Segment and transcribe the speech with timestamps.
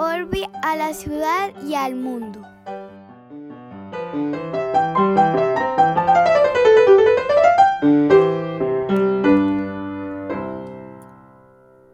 [0.00, 2.40] Orbi a la ciudad y al mundo.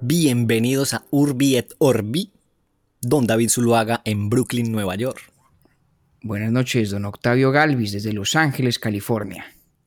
[0.02, 2.30] Bienvenidos a Urbi et Orbi,
[3.00, 5.32] don David Zuluaga en Brooklyn, Nueva York.
[6.20, 9.46] Buenas noches, don Octavio Galvis, desde Los Ángeles, California.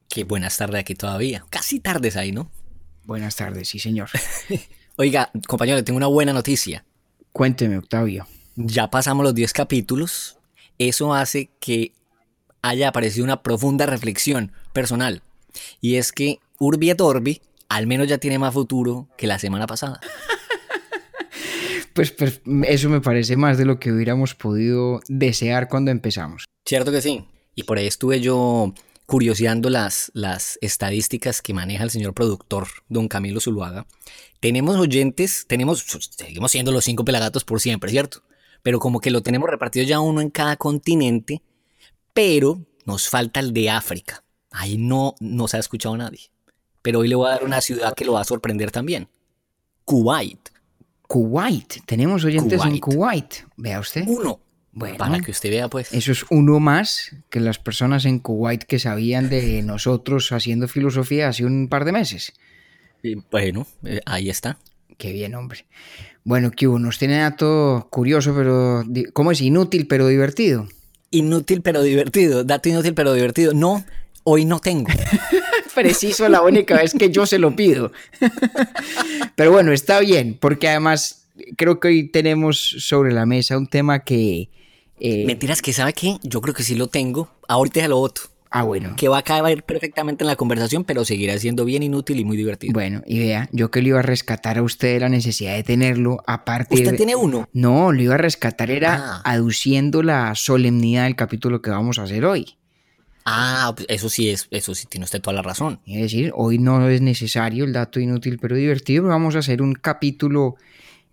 [0.09, 1.45] Qué buenas tardes aquí todavía.
[1.52, 2.49] Casi tardes ahí, ¿no?
[3.04, 4.09] Buenas tardes, sí, señor.
[4.98, 6.84] Oiga, compañero, tengo una buena noticia.
[7.31, 8.27] Cuénteme, Octavio.
[8.55, 10.38] Ya pasamos los 10 capítulos.
[10.80, 11.94] Eso hace que
[12.62, 15.22] haya aparecido una profunda reflexión personal.
[15.82, 19.68] Y es que Urbi et Orbi al menos ya tiene más futuro que la semana
[19.68, 19.99] pasada.
[21.94, 26.46] Pues, pues, eso me parece más de lo que hubiéramos podido desear cuando empezamos.
[26.63, 27.26] Cierto que sí.
[27.55, 28.71] Y por ahí estuve yo
[29.07, 33.88] curioseando las, las estadísticas que maneja el señor productor, don Camilo Zuluaga.
[34.41, 38.21] Tenemos oyentes, tenemos, seguimos siendo los cinco pelagatos por siempre, ¿cierto?
[38.62, 41.41] Pero como que lo tenemos repartido ya uno en cada continente,
[42.13, 44.23] pero nos falta el de África.
[44.51, 46.29] Ahí no, no se ha escuchado nadie.
[46.82, 49.07] Pero hoy le voy a dar una ciudad que lo va a sorprender también.
[49.85, 50.49] Kuwait.
[51.07, 51.85] Kuwait.
[51.85, 53.45] Tenemos oyentes en Kuwait.
[53.55, 54.04] Vea usted.
[54.05, 54.41] Uno.
[54.77, 55.91] Bueno, para que usted vea, pues.
[55.91, 61.29] Eso es uno más que las personas en Kuwait que sabían de nosotros haciendo filosofía
[61.29, 62.33] hace un par de meses.
[63.31, 64.59] bueno, eh, ahí está.
[65.00, 65.66] Qué bien, hombre.
[66.23, 68.83] Bueno, que nos tiene dato curioso, pero.
[69.13, 69.41] ¿Cómo es?
[69.41, 70.67] Inútil, pero divertido.
[71.09, 72.44] Inútil, pero divertido.
[72.44, 73.53] Dato inútil, pero divertido.
[73.55, 73.83] No,
[74.25, 74.89] hoy no tengo.
[75.73, 77.91] Preciso la única vez que yo se lo pido.
[79.35, 84.00] Pero bueno, está bien, porque además creo que hoy tenemos sobre la mesa un tema
[84.00, 84.50] que...
[85.00, 86.17] Eh, Mentiras, que sabe qué?
[86.23, 87.29] Yo creo que sí lo tengo.
[87.47, 88.25] Ahorita ya lo otro.
[88.50, 88.94] Ah, bueno.
[88.95, 92.38] Que va a caer perfectamente en la conversación, pero seguirá siendo bien inútil y muy
[92.38, 92.73] divertido.
[92.73, 96.23] Bueno, y vea, yo que le iba a rescatar a usted la necesidad de tenerlo,
[96.25, 96.75] aparte.
[96.75, 97.50] ¿Usted tiene uno?
[97.53, 99.22] No, lo iba a rescatar era ah.
[99.25, 102.57] aduciendo la solemnidad del capítulo que vamos a hacer hoy.
[103.25, 105.81] Ah, pues, eso sí es, eso sí tiene usted toda la razón.
[105.85, 109.73] Es decir, hoy no es necesario el dato inútil pero divertido, vamos a hacer un
[109.73, 110.55] capítulo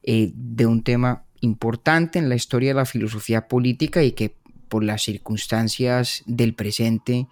[0.04, 4.34] eh, de un tema importante en la historia de la filosofía política y que
[4.69, 7.28] por las circunstancias del presente,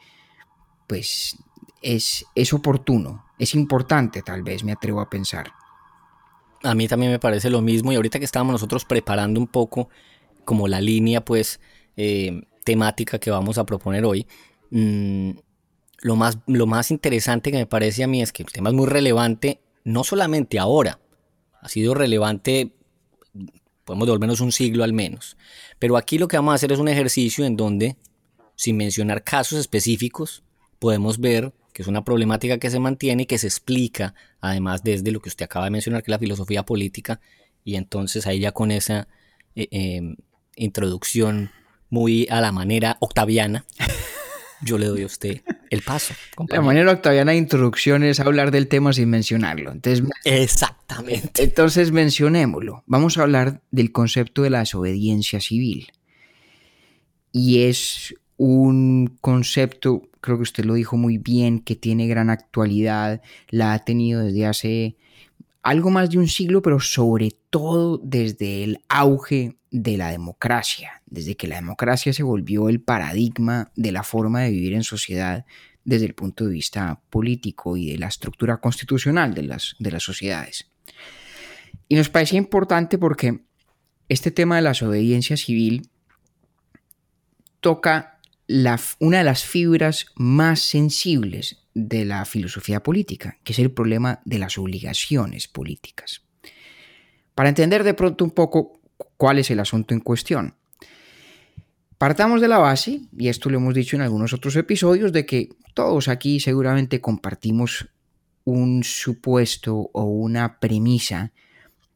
[0.87, 1.37] pues
[1.81, 5.53] es, es oportuno, es importante tal vez, me atrevo a pensar.
[6.63, 9.89] A mí también me parece lo mismo y ahorita que estábamos nosotros preparando un poco
[10.45, 11.59] como la línea pues
[11.97, 14.27] eh, temática que vamos a proponer hoy,
[14.73, 15.33] Mm,
[16.01, 18.75] lo, más, lo más interesante que me parece a mí es que el tema es
[18.75, 20.99] muy relevante, no solamente ahora,
[21.61, 22.73] ha sido relevante,
[23.85, 25.37] podemos devolvernos un siglo al menos,
[25.79, 27.97] pero aquí lo que vamos a hacer es un ejercicio en donde,
[28.57, 30.43] sin mencionar casos específicos,
[30.79, 35.11] podemos ver que es una problemática que se mantiene y que se explica, además desde
[35.11, 37.21] lo que usted acaba de mencionar, que es la filosofía política,
[37.65, 39.09] y entonces ahí ya con esa
[39.55, 40.17] eh, em,
[40.57, 41.51] introducción
[41.89, 43.65] muy a la manera octaviana,
[44.63, 45.43] yo le doy a usted
[45.73, 46.13] el paso.
[46.49, 49.73] La manera octaviana de introducción es hablar del tema sin mencionarlo.
[49.73, 51.43] Entonces, Exactamente.
[51.43, 52.85] Entonces mencionémoslo.
[52.87, 55.91] Vamos a hablar del concepto de la desobediencia civil.
[57.33, 63.23] Y es un concepto, creo que usted lo dijo muy bien, que tiene gran actualidad,
[63.49, 64.97] la ha tenido desde hace
[65.63, 71.37] algo más de un siglo, pero sobre todo desde el auge de la democracia, desde
[71.37, 75.47] que la democracia se volvió el paradigma de la forma de vivir en sociedad
[75.85, 80.03] desde el punto de vista político y de la estructura constitucional de las, de las
[80.03, 80.71] sociedades.
[81.89, 83.45] Y nos parecía importante porque
[84.09, 85.89] este tema de la desobediencia civil
[87.61, 88.19] toca
[88.99, 94.39] una de las fibras más sensibles de la filosofía política, que es el problema de
[94.39, 96.23] las obligaciones políticas.
[97.35, 98.81] Para entender de pronto un poco
[99.17, 100.55] cuál es el asunto en cuestión.
[101.99, 105.51] Partamos de la base, y esto lo hemos dicho en algunos otros episodios, de que
[105.75, 107.89] todos aquí seguramente compartimos
[108.45, 111.33] un supuesto o una premisa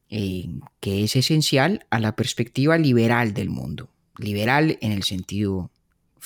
[0.09, 0.45] eh,
[0.79, 3.89] que es esencial a la perspectiva liberal del mundo.
[4.17, 5.69] Liberal en el sentido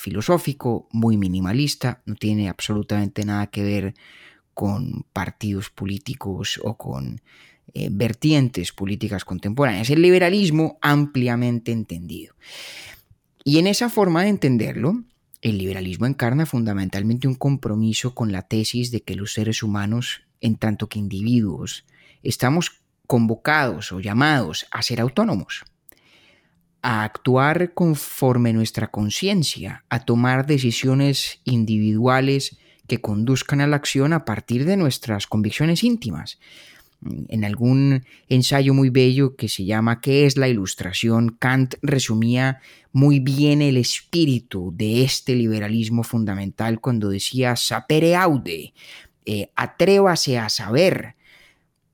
[0.02, 3.94] filosófico, muy minimalista, no tiene absolutamente nada que ver
[4.52, 7.20] con partidos políticos o con
[7.72, 9.88] eh, vertientes políticas contemporáneas.
[9.90, 12.34] El liberalismo ampliamente entendido.
[13.44, 15.04] Y en esa forma de entenderlo,
[15.40, 20.56] el liberalismo encarna fundamentalmente un compromiso con la tesis de que los seres humanos, en
[20.56, 21.86] tanto que individuos,
[22.24, 25.64] estamos convocados o llamados a ser autónomos
[26.82, 32.58] a actuar conforme nuestra conciencia, a tomar decisiones individuales
[32.88, 36.38] que conduzcan a la acción a partir de nuestras convicciones íntimas.
[37.28, 41.36] En algún ensayo muy bello que se llama ¿Qué es la ilustración?
[41.38, 42.60] Kant resumía
[42.92, 48.74] muy bien el espíritu de este liberalismo fundamental cuando decía sapere aude,
[49.24, 51.16] eh, atrévase a saber,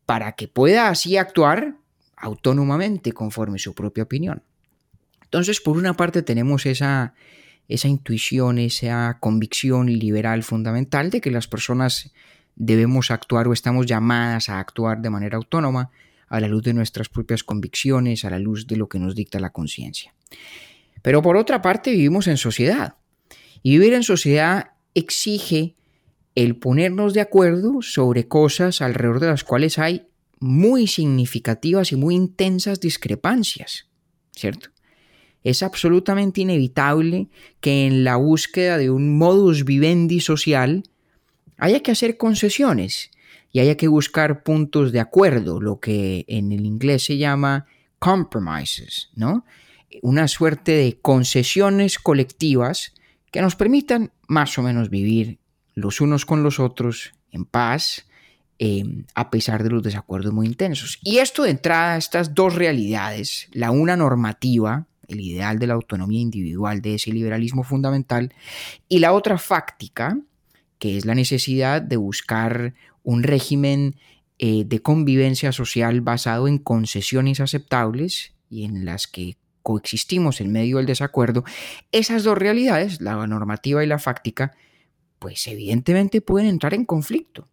[0.04, 1.76] para que pueda así actuar
[2.16, 4.42] autónomamente conforme su propia opinión.
[5.28, 7.14] Entonces, por una parte tenemos esa,
[7.68, 12.12] esa intuición, esa convicción liberal fundamental de que las personas
[12.56, 15.90] debemos actuar o estamos llamadas a actuar de manera autónoma
[16.28, 19.38] a la luz de nuestras propias convicciones, a la luz de lo que nos dicta
[19.38, 20.14] la conciencia.
[21.02, 22.96] Pero por otra parte vivimos en sociedad
[23.62, 25.74] y vivir en sociedad exige
[26.34, 30.08] el ponernos de acuerdo sobre cosas alrededor de las cuales hay
[30.40, 33.88] muy significativas y muy intensas discrepancias,
[34.32, 34.70] ¿cierto?
[35.48, 37.28] Es absolutamente inevitable
[37.62, 40.82] que en la búsqueda de un modus vivendi social
[41.56, 43.10] haya que hacer concesiones
[43.50, 47.64] y haya que buscar puntos de acuerdo, lo que en el inglés se llama
[47.98, 49.46] compromises, ¿no?
[50.02, 52.92] Una suerte de concesiones colectivas
[53.32, 55.38] que nos permitan más o menos vivir
[55.74, 58.06] los unos con los otros en paz,
[58.58, 60.98] em, a pesar de los desacuerdos muy intensos.
[61.02, 66.20] Y esto de entrada, estas dos realidades, la una normativa, el ideal de la autonomía
[66.20, 68.32] individual de ese liberalismo fundamental,
[68.88, 70.18] y la otra fáctica,
[70.78, 73.96] que es la necesidad de buscar un régimen
[74.38, 80.76] eh, de convivencia social basado en concesiones aceptables y en las que coexistimos en medio
[80.76, 81.44] del desacuerdo,
[81.92, 84.52] esas dos realidades, la normativa y la fáctica,
[85.18, 87.48] pues evidentemente pueden entrar en conflicto.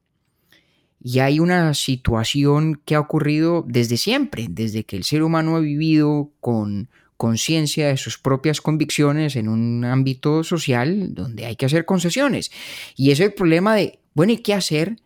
[1.02, 5.60] Y hay una situación que ha ocurrido desde siempre, desde que el ser humano ha
[5.60, 11.86] vivido con conciencia de sus propias convicciones en un ámbito social donde hay que hacer
[11.86, 12.52] concesiones.
[12.96, 14.98] Y es el problema de, bueno, ¿y qué hacer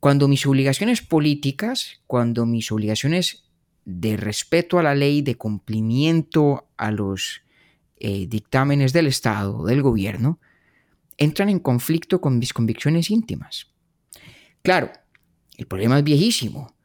[0.00, 3.44] cuando mis obligaciones políticas, cuando mis obligaciones
[3.84, 7.42] de respeto a la ley, de cumplimiento a los
[7.96, 10.38] eh, dictámenes del Estado, del gobierno,
[11.16, 13.66] entran en conflicto con mis convicciones íntimas?
[14.62, 14.92] Claro,
[15.56, 16.76] el problema es viejísimo.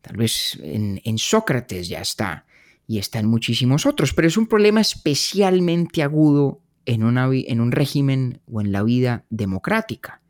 [0.00, 2.46] Tal vez en, en Sócrates ya está
[2.92, 8.42] y está en muchísimos otros, pero es un problema especialmente agudo en, en un régimen
[8.46, 10.20] o en la vida democrática.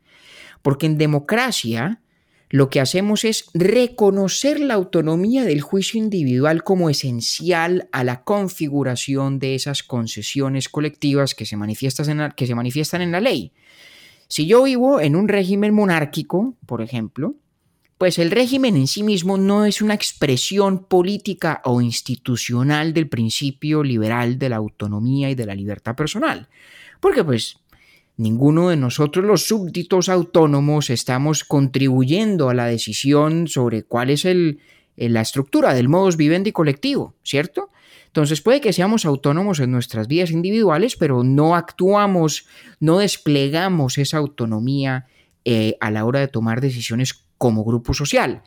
[0.61, 2.01] Porque en democracia
[2.47, 9.39] lo que hacemos es reconocer la autonomía del juicio individual como esencial a la configuración
[9.39, 13.51] de esas concesiones colectivas que se manifiestan en la, que se manifiestan en la ley.
[14.29, 17.35] Si yo vivo en un régimen monárquico, por ejemplo,
[18.03, 23.81] pues el régimen en sí mismo no es una expresión política o institucional del principio
[23.81, 26.49] liberal de la autonomía y de la libertad personal.
[26.99, 27.59] Porque pues
[28.17, 34.59] ninguno de nosotros los súbditos autónomos estamos contribuyendo a la decisión sobre cuál es el,
[34.97, 37.69] la estructura del modus vivendi colectivo, ¿cierto?
[38.07, 42.47] Entonces puede que seamos autónomos en nuestras vidas individuales, pero no actuamos,
[42.81, 45.07] no desplegamos esa autonomía
[45.45, 48.43] eh, a la hora de tomar decisiones como grupo social.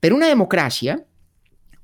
[0.00, 1.04] Pero una democracia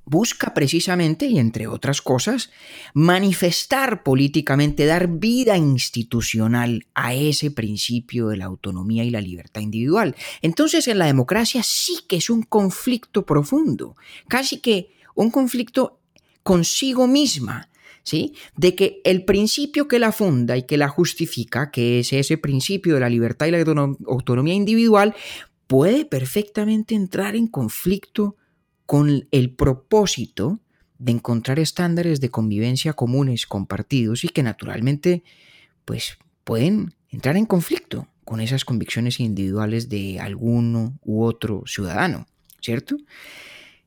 [0.07, 2.51] busca precisamente, y entre otras cosas,
[2.95, 10.15] manifestar políticamente, dar vida institucional a ese principio de la autonomía y la libertad individual.
[10.43, 13.97] Entonces en la democracia sí que es un conflicto profundo,
[14.29, 15.99] casi que un conflicto
[16.45, 17.69] consigo misma,
[18.05, 18.35] ¿sí?
[18.57, 22.95] De que el principio que la funda y que la justifica, que es ese principio
[22.95, 25.17] de la libertad y la autonomía individual,
[25.67, 28.37] puede perfectamente entrar en conflicto
[28.87, 30.61] con el propósito
[30.99, 35.23] de encontrar estándares de convivencia comunes, compartidos y que naturalmente
[35.85, 42.27] pues pueden entrar en conflicto con esas convicciones individuales de alguno u otro ciudadano,
[42.61, 42.97] ¿cierto?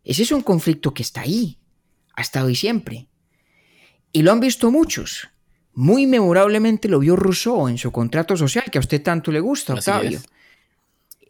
[0.04, 1.58] Ese es un conflicto que está ahí,
[2.16, 3.08] ha estado ahí siempre.
[4.12, 5.28] Y lo han visto muchos.
[5.74, 9.74] Muy memorablemente lo vio Rousseau en su contrato social, que a usted tanto le gusta,
[9.74, 10.20] Octavio.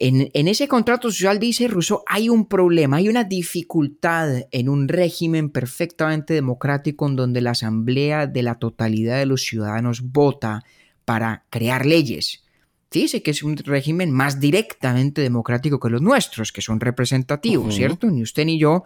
[0.02, 5.50] En, ese contrato social, dice Rousseau, hay un problema, hay una dificultad en un régimen
[5.50, 10.64] perfectamente democrático en donde la asamblea de la totalidad de los ciudadanos vota
[11.04, 12.46] para crear leyes.
[12.90, 18.10] Dice que es un régimen más directamente democrático que los nuestros, que son representativos, ¿cierto?
[18.10, 18.86] Ni usted ni yo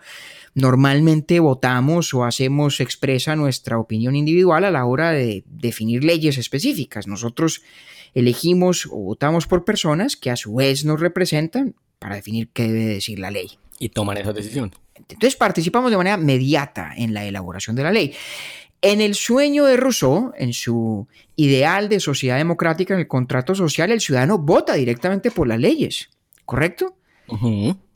[0.55, 7.07] normalmente votamos o hacemos expresa nuestra opinión individual a la hora de definir leyes específicas.
[7.07, 7.61] Nosotros
[8.13, 12.85] elegimos o votamos por personas que a su vez nos representan para definir qué debe
[12.85, 13.57] decir la ley.
[13.79, 14.71] Y toman esa decisión.
[14.95, 18.13] Entonces participamos de manera mediata en la elaboración de la ley.
[18.81, 23.91] En el sueño de Rousseau, en su ideal de sociedad democrática, en el contrato social,
[23.91, 26.09] el ciudadano vota directamente por las leyes,
[26.45, 26.97] ¿correcto?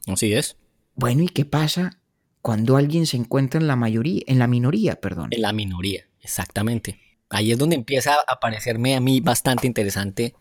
[0.07, 0.55] Así es.
[0.95, 1.99] Bueno, ¿y qué pasa
[2.41, 5.27] cuando alguien se encuentra en la mayoría, en la minoría, perdón?
[5.31, 6.97] En la minoría, exactamente.
[7.29, 10.33] Ahí es donde empieza a parecerme a mí bastante interesante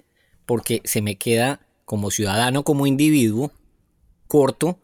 [0.45, 3.53] porque se me queda como ciudadano, como individuo,
[4.29, 4.79] corto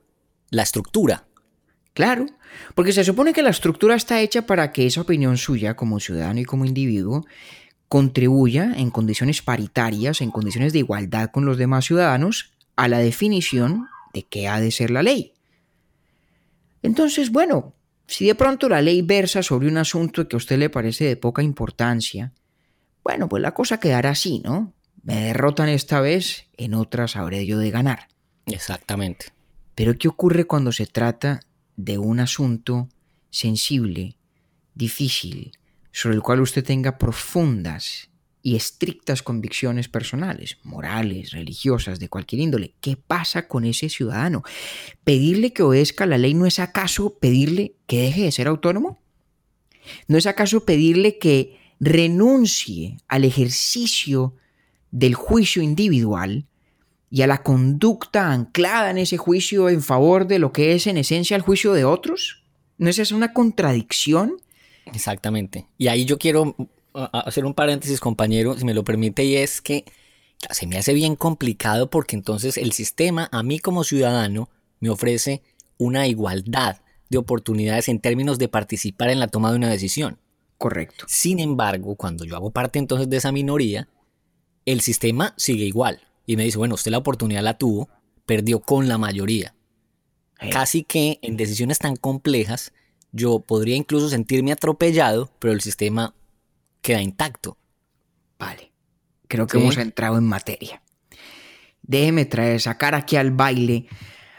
[0.50, 1.26] la estructura.
[1.94, 2.26] Claro,
[2.74, 6.40] porque se supone que la estructura está hecha para que esa opinión suya como ciudadano
[6.40, 7.26] y como individuo
[7.88, 13.88] contribuya en condiciones paritarias, en condiciones de igualdad con los demás ciudadanos, a la definición
[14.14, 15.34] de qué ha de ser la ley.
[16.82, 17.74] Entonces, bueno,
[18.12, 21.16] si de pronto la ley versa sobre un asunto que a usted le parece de
[21.16, 22.34] poca importancia,
[23.02, 24.74] bueno, pues la cosa quedará así, ¿no?
[25.02, 28.08] Me derrotan esta vez, en otras habré yo de ganar.
[28.44, 29.26] Exactamente.
[29.74, 31.40] Pero ¿qué ocurre cuando se trata
[31.76, 32.90] de un asunto
[33.30, 34.18] sensible,
[34.74, 35.52] difícil,
[35.90, 38.10] sobre el cual usted tenga profundas
[38.42, 42.74] y estrictas convicciones personales, morales, religiosas, de cualquier índole.
[42.80, 44.42] ¿Qué pasa con ese ciudadano?
[45.04, 49.00] ¿Pedirle que obedezca la ley no es acaso pedirle que deje de ser autónomo?
[50.08, 54.34] ¿No es acaso pedirle que renuncie al ejercicio
[54.90, 56.46] del juicio individual
[57.10, 60.96] y a la conducta anclada en ese juicio en favor de lo que es en
[60.96, 62.42] esencia el juicio de otros?
[62.78, 64.36] ¿No es esa una contradicción?
[64.86, 65.68] Exactamente.
[65.78, 66.56] Y ahí yo quiero
[66.94, 69.84] hacer un paréntesis, compañero, si me lo permite, y es que
[70.50, 74.48] se me hace bien complicado porque entonces el sistema a mí como ciudadano
[74.80, 75.42] me ofrece
[75.78, 80.18] una igualdad de oportunidades en términos de participar en la toma de una decisión.
[80.58, 81.04] Correcto.
[81.08, 83.88] Sin embargo, cuando yo hago parte entonces de esa minoría,
[84.64, 87.88] el sistema sigue igual y me dice, bueno, usted la oportunidad la tuvo,
[88.26, 89.54] perdió con la mayoría.
[90.50, 92.72] Casi que en decisiones tan complejas,
[93.12, 96.14] yo podría incluso sentirme atropellado, pero el sistema
[96.82, 97.56] queda intacto.
[98.38, 98.72] Vale,
[99.28, 100.82] creo que hemos entrado en materia.
[101.82, 103.86] Déjeme traer, sacar aquí al baile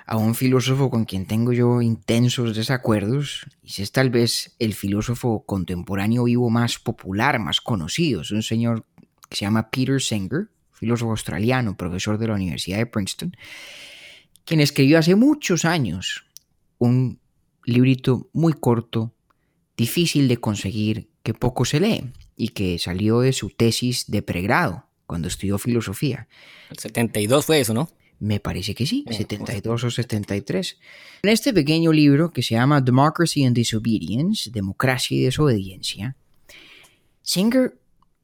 [0.06, 5.46] a un filósofo con quien tengo yo intensos desacuerdos, y es tal vez el filósofo
[5.46, 8.22] contemporáneo vivo más popular, más conocido.
[8.22, 8.86] Es un señor
[9.30, 13.38] que se llama Peter Singer, filósofo australiano, profesor de la Universidad de Princeton,
[14.46, 16.26] quien escribió hace muchos años
[16.78, 17.20] un
[17.64, 19.14] librito muy corto,
[19.78, 24.86] difícil de conseguir, que poco se lee y que salió de su tesis de pregrado
[25.08, 26.28] cuando estudió filosofía.
[26.70, 27.90] El 72 fue eso, ¿no?
[28.20, 30.78] Me parece que sí, 72 o 73.
[31.24, 36.16] En este pequeño libro que se llama Democracy and Disobedience, Democracia y Desobediencia,
[37.22, 37.78] Singer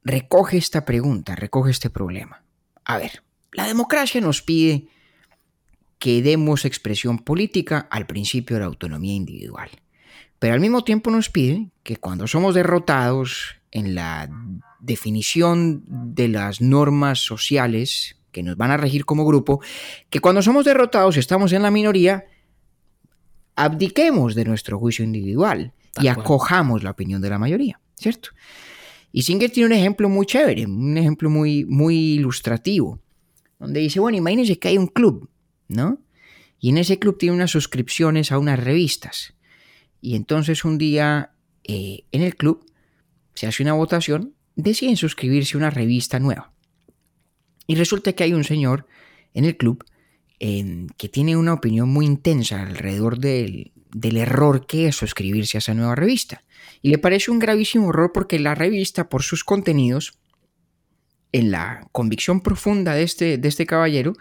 [0.03, 2.43] recoge esta pregunta, recoge este problema.
[2.85, 4.87] A ver, la democracia nos pide
[5.97, 9.69] que demos expresión política al principio de la autonomía individual.
[10.39, 14.29] Pero al mismo tiempo nos pide que cuando somos derrotados en la
[14.79, 19.61] definición de las normas sociales que nos van a regir como grupo,
[20.09, 22.25] que cuando somos derrotados y estamos en la minoría,
[23.55, 28.29] abdiquemos de nuestro juicio individual y acojamos la opinión de la mayoría, ¿cierto?
[29.11, 32.99] Y Singer tiene un ejemplo muy chévere, un ejemplo muy, muy ilustrativo,
[33.57, 35.29] donde dice, bueno, imagínense que hay un club,
[35.67, 35.99] ¿no?
[36.59, 39.33] Y en ese club tiene unas suscripciones a unas revistas.
[40.01, 41.31] Y entonces un día
[41.63, 42.65] eh, en el club
[43.33, 46.53] se hace una votación, deciden suscribirse a una revista nueva.
[47.67, 48.87] Y resulta que hay un señor
[49.33, 49.83] en el club
[50.39, 55.73] que tiene una opinión muy intensa alrededor del, del error que es suscribirse a esa
[55.73, 56.43] nueva revista.
[56.81, 60.19] Y le parece un gravísimo error porque la revista, por sus contenidos,
[61.31, 64.13] en la convicción profunda de este, de este caballero,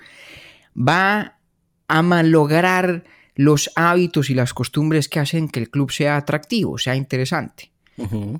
[0.76, 1.38] va
[1.86, 3.04] a malograr
[3.38, 7.70] los hábitos y las costumbres que hacen que el club sea atractivo, sea interesante.
[7.96, 8.34] Eh,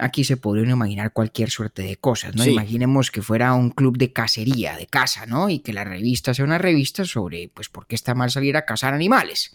[0.00, 2.44] aquí se podría imaginar cualquier suerte de cosas, ¿no?
[2.44, 5.48] Imaginemos que fuera un club de cacería, de caza, ¿no?
[5.48, 8.64] Y que la revista sea una revista sobre, pues, por qué está mal salir a
[8.64, 9.54] cazar animales.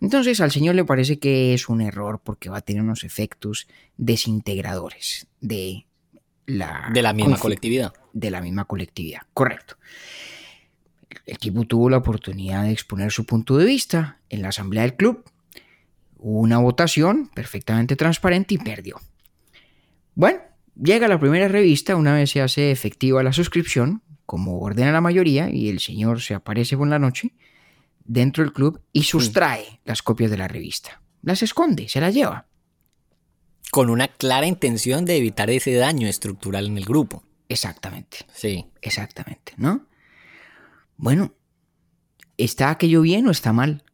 [0.00, 3.68] Entonces al señor le parece que es un error porque va a tener unos efectos
[3.98, 5.86] desintegradores de
[6.46, 6.88] la...
[6.94, 7.92] De la misma colectividad.
[8.14, 9.76] De la misma colectividad, correcto
[11.26, 14.96] el equipo tuvo la oportunidad de exponer su punto de vista en la asamblea del
[14.96, 15.24] club.
[16.18, 19.00] Hubo una votación perfectamente transparente y perdió.
[20.14, 20.40] Bueno,
[20.74, 25.50] llega la primera revista, una vez se hace efectiva la suscripción, como ordena la mayoría,
[25.50, 27.32] y el señor se aparece por la noche
[28.04, 31.02] dentro del club y sustrae las copias de la revista.
[31.22, 32.46] Las esconde, se las lleva.
[33.70, 37.22] Con una clara intención de evitar ese daño estructural en el grupo.
[37.48, 38.18] Exactamente.
[38.32, 38.66] Sí.
[38.82, 39.86] Exactamente, ¿no?
[41.00, 41.32] Bueno,
[42.36, 43.84] ¿está aquello bien o está mal?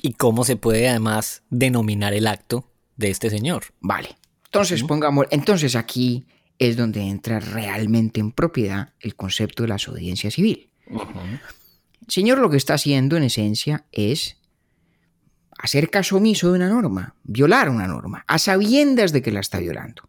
[0.00, 3.64] ¿Y cómo se puede además denominar el acto de este señor?
[3.80, 4.16] Vale.
[4.46, 6.24] Entonces, pongamos, entonces aquí
[6.58, 10.70] es donde entra realmente en propiedad el concepto de la desobediencia civil.
[10.88, 11.40] El
[12.08, 14.38] señor lo que está haciendo en esencia es
[15.58, 19.58] hacer caso omiso de una norma, violar una norma, a sabiendas de que la está
[19.58, 20.08] violando.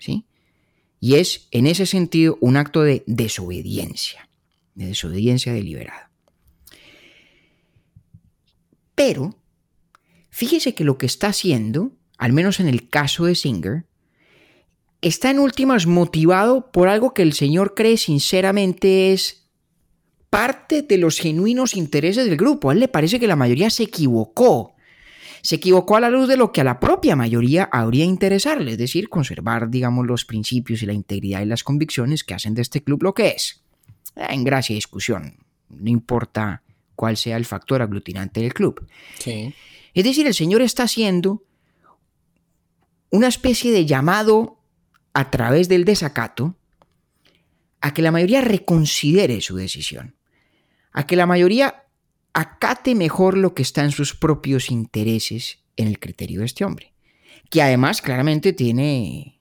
[0.00, 0.26] ¿Sí?
[1.00, 4.28] Y es, en ese sentido, un acto de desobediencia,
[4.74, 6.10] de desobediencia deliberada.
[8.94, 9.34] Pero,
[10.28, 13.86] fíjese que lo que está haciendo, al menos en el caso de Singer,
[15.00, 19.48] está en últimas motivado por algo que el Señor cree sinceramente es
[20.28, 22.70] parte de los genuinos intereses del grupo.
[22.70, 24.74] A él le parece que la mayoría se equivocó.
[25.42, 28.78] Se equivocó a la luz de lo que a la propia mayoría habría interesarle, es
[28.78, 32.82] decir, conservar, digamos, los principios y la integridad y las convicciones que hacen de este
[32.82, 33.62] club lo que es.
[34.16, 35.36] En gracia y discusión,
[35.68, 36.62] no importa
[36.94, 38.86] cuál sea el factor aglutinante del club.
[39.24, 41.42] Es decir, el Señor está haciendo
[43.10, 44.58] una especie de llamado
[45.12, 46.56] a través del desacato
[47.80, 50.14] a que la mayoría reconsidere su decisión,
[50.92, 51.84] a que la mayoría
[52.32, 56.92] acate mejor lo que está en sus propios intereses en el criterio de este hombre,
[57.50, 59.40] que además claramente tiene,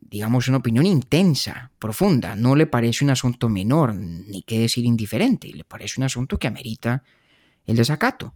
[0.00, 5.48] digamos, una opinión intensa, profunda, no le parece un asunto menor, ni qué decir indiferente,
[5.48, 7.02] le parece un asunto que amerita
[7.66, 8.34] el desacato.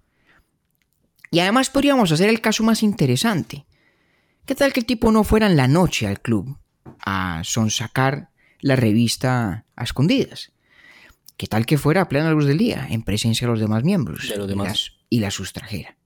[1.31, 3.65] Y además podríamos hacer el caso más interesante.
[4.45, 6.59] ¿Qué tal que el tipo no fuera en la noche al club
[6.99, 8.31] a sonsacar
[8.61, 10.53] la revista a escondidas?
[11.43, 14.29] ¿Qué tal que fuera a plena luz del día, en presencia de los demás miembros
[14.29, 14.93] de los demás.
[15.11, 15.97] Y, la sustrajera?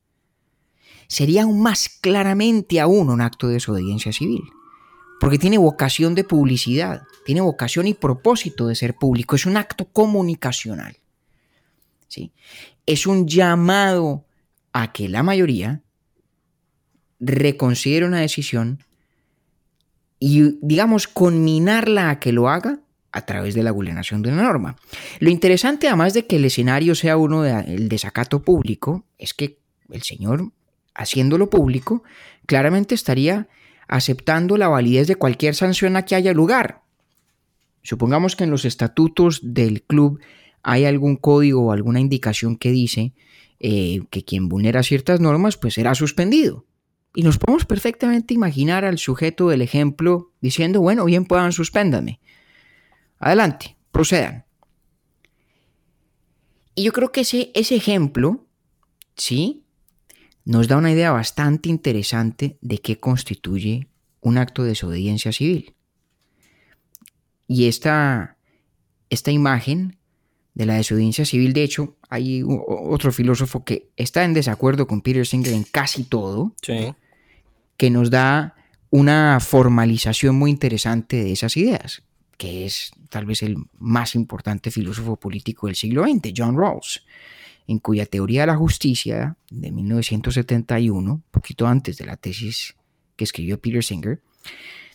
[1.09, 4.45] Sería aún más claramente aún un acto de desobediencia civil,
[5.21, 9.85] porque tiene vocación de publicidad, tiene vocación y propósito de ser público, es un acto
[9.93, 10.97] comunicacional.
[12.09, 12.33] ¿sí?
[12.87, 14.25] Es un llamado
[14.73, 15.83] a que la mayoría
[17.21, 18.83] reconsidere una decisión
[20.19, 22.81] y, digamos, conminarla a que lo haga
[23.17, 24.77] a través de la vulneración de una norma.
[25.21, 29.59] Lo interesante, además de que el escenario sea uno del desacato público, es que
[29.91, 30.53] el señor,
[30.95, 32.03] haciéndolo público,
[32.45, 33.49] claramente estaría
[33.89, 36.83] aceptando la validez de cualquier sanción a que haya lugar.
[37.83, 40.21] Supongamos que en los estatutos del club
[40.63, 43.15] hay algún código o alguna indicación que dice
[43.61, 46.67] eh, que quien vulnera ciertas normas pues será suspendido.
[47.15, 52.21] Y nos podemos perfectamente imaginar al sujeto del ejemplo diciendo, bueno, bien puedan suspéndame.
[53.27, 54.45] Adelante, procedan.
[56.77, 58.47] Y yo creo que ese, ese ejemplo,
[59.17, 59.65] ¿sí?
[60.45, 63.89] Nos da una idea bastante interesante de qué constituye
[64.21, 65.75] un acto de desobediencia civil.
[67.49, 68.37] Y esta,
[69.11, 69.99] esta imagen
[70.55, 75.27] de la desobediencia civil, de hecho, hay otro filósofo que está en desacuerdo con Peter
[75.27, 76.55] Singer en casi todo,
[77.77, 78.55] que nos da
[78.91, 85.17] una formalización muy interesante de esas ideas que es tal vez el más importante filósofo
[85.17, 87.05] político del siglo XX, John Rawls,
[87.67, 92.77] en cuya teoría de la justicia de 1971, poquito antes de la tesis
[93.17, 94.23] que escribió Peter Singer,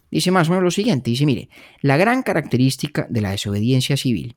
[0.10, 1.50] dice más o menos lo siguiente, dice, mire,
[1.82, 4.36] la gran característica de la desobediencia civil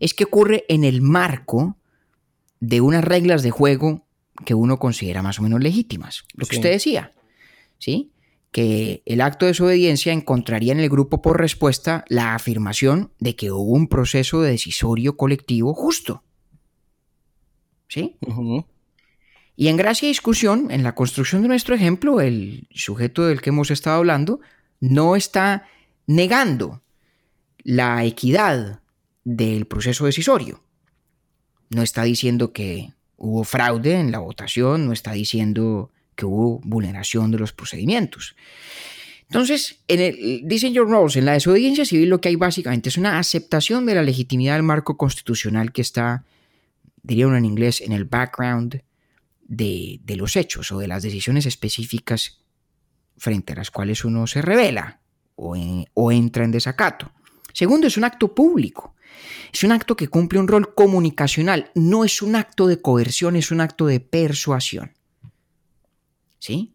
[0.00, 1.76] es que ocurre en el marco
[2.60, 4.06] de unas reglas de juego
[4.44, 6.24] que uno considera más o menos legítimas.
[6.34, 7.14] Lo que usted decía,
[7.78, 8.12] ¿sí?
[8.56, 13.52] Que el acto de desobediencia encontraría en el grupo por respuesta la afirmación de que
[13.52, 16.24] hubo un proceso de decisorio colectivo justo.
[17.86, 18.16] ¿Sí?
[19.56, 23.50] Y en gracia y discusión, en la construcción de nuestro ejemplo, el sujeto del que
[23.50, 24.40] hemos estado hablando
[24.80, 25.68] no está
[26.06, 26.80] negando
[27.58, 28.80] la equidad
[29.22, 30.62] del proceso decisorio.
[31.68, 37.30] No está diciendo que hubo fraude en la votación, no está diciendo que hubo vulneración
[37.30, 38.34] de los procedimientos.
[39.28, 43.84] Entonces, en el, dicen en la desobediencia civil lo que hay básicamente es una aceptación
[43.86, 46.24] de la legitimidad del marco constitucional que está,
[47.02, 48.82] diría uno en inglés, en el background
[49.42, 52.40] de, los hechos o de las decisiones específicas
[53.16, 55.00] frente a las cuales uno se revela
[55.36, 57.12] o entra en desacato.
[57.52, 58.94] Segundo, es un acto público.
[59.52, 63.50] Es un acto que cumple un rol comunicacional, no es un acto de coerción, es
[63.50, 64.95] un acto de persuasión.
[66.38, 66.72] ¿Sí?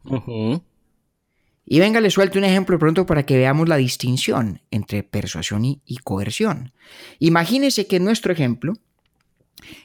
[1.65, 5.97] Y venga, le suelto un ejemplo pronto para que veamos la distinción entre persuasión y,
[6.04, 6.74] coerción.
[7.19, 8.74] Imagínese que en nuestro ejemplo,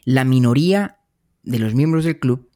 [0.05, 0.99] la minoría
[1.43, 2.51] de los miembros del club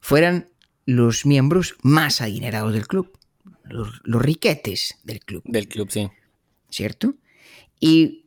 [0.00, 0.48] fueran
[0.84, 3.16] los miembros más adinerados del club,
[3.64, 5.42] los, riquetes del club.
[5.44, 6.10] Del club, sí.
[6.68, 7.14] ¿Cierto?
[7.78, 8.26] Y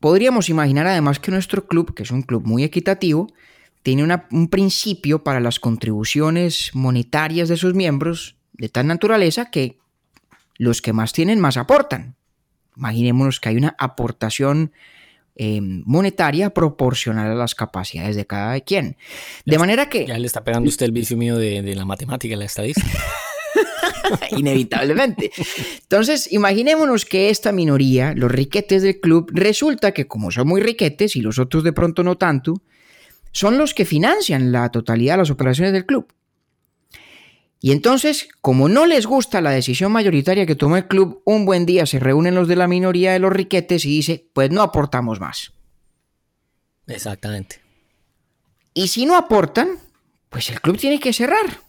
[0.00, 3.28] podríamos imaginar además que nuestro club, que es un club muy equitativo,
[3.84, 9.78] tiene un principio para las contribuciones monetarias de sus miembros de tal naturaleza que
[10.56, 12.16] los que más tienen más aportan.
[12.78, 14.72] Imaginémonos que hay una aportación
[15.36, 18.96] eh, monetaria proporcional a las capacidades de cada quien.
[19.44, 20.06] De manera que...
[20.06, 22.98] Ya le está pegando usted el vicio mío de, de la matemática y la estadística.
[24.30, 25.30] Inevitablemente.
[25.82, 31.16] Entonces, imaginémonos que esta minoría, los riquetes del club, resulta que como son muy riquetes
[31.16, 32.62] y los otros de pronto no tanto,
[33.34, 36.06] son los que financian la totalidad de las operaciones del club.
[37.60, 41.66] Y entonces, como no les gusta la decisión mayoritaria que tomó el club, un buen
[41.66, 45.18] día se reúnen los de la minoría de los riquetes y dice, pues no aportamos
[45.18, 45.52] más.
[46.86, 47.60] Exactamente.
[48.72, 49.78] Y si no aportan,
[50.30, 51.60] pues el club tiene que cerrar.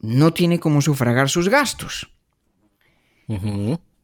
[0.00, 2.10] No tiene cómo sufragar sus gastos.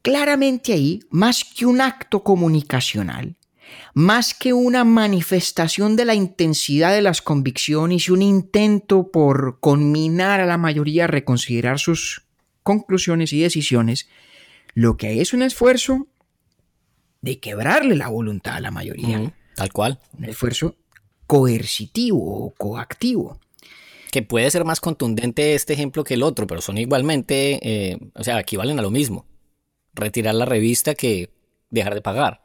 [0.01, 3.35] Claramente ahí, más que un acto comunicacional,
[3.93, 10.41] más que una manifestación de la intensidad de las convicciones y un intento por conminar
[10.41, 12.23] a la mayoría a reconsiderar sus
[12.63, 14.09] conclusiones y decisiones,
[14.73, 16.07] lo que hay es un esfuerzo
[17.21, 19.33] de quebrarle la voluntad a la mayoría.
[19.55, 19.99] Tal cual.
[20.17, 20.75] un esfuerzo
[21.27, 23.39] coercitivo o coactivo.
[24.11, 28.23] Que puede ser más contundente este ejemplo que el otro, pero son igualmente, eh, o
[28.23, 29.25] sea, equivalen a lo mismo.
[29.93, 31.33] Retirar la revista que
[31.69, 32.44] dejar de pagar.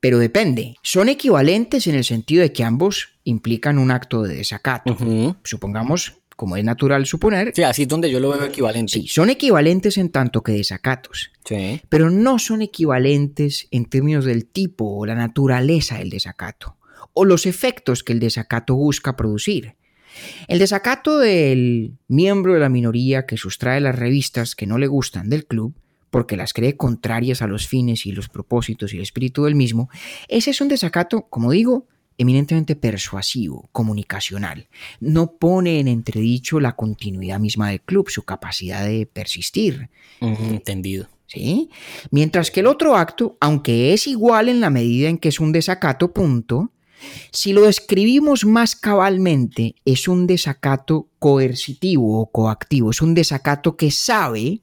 [0.00, 4.96] Pero depende, son equivalentes en el sentido de que ambos implican un acto de desacato.
[5.44, 8.92] Supongamos, como es natural suponer, Sí, así es donde yo lo veo equivalente.
[8.92, 11.80] sí, son equivalentes en tanto que desacatos, Sí.
[11.88, 16.76] pero no son equivalentes en términos del tipo o la naturaleza del desacato,
[17.12, 19.74] o los efectos que el desacato busca producir.
[20.46, 25.28] El desacato del miembro de la minoría que sustrae las revistas que no le gustan
[25.28, 25.74] del club,
[26.10, 29.88] porque las cree contrarias a los fines y los propósitos y el espíritu del mismo,
[30.28, 31.86] ese es un desacato, como digo,
[32.18, 34.68] eminentemente persuasivo, comunicacional.
[35.00, 39.88] No pone en entredicho la continuidad misma del club, su capacidad de persistir.
[40.20, 41.08] Entendido.
[41.26, 41.70] ¿sí?
[42.10, 45.52] Mientras que el otro acto, aunque es igual en la medida en que es un
[45.52, 46.72] desacato, punto,
[47.30, 53.92] si lo describimos más cabalmente, es un desacato coercitivo o coactivo, es un desacato que
[53.92, 54.62] sabe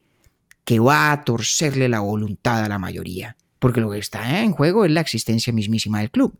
[0.65, 4.83] que va a torcerle la voluntad a la mayoría, porque lo que está en juego
[4.83, 6.37] es la existencia mismísima del club.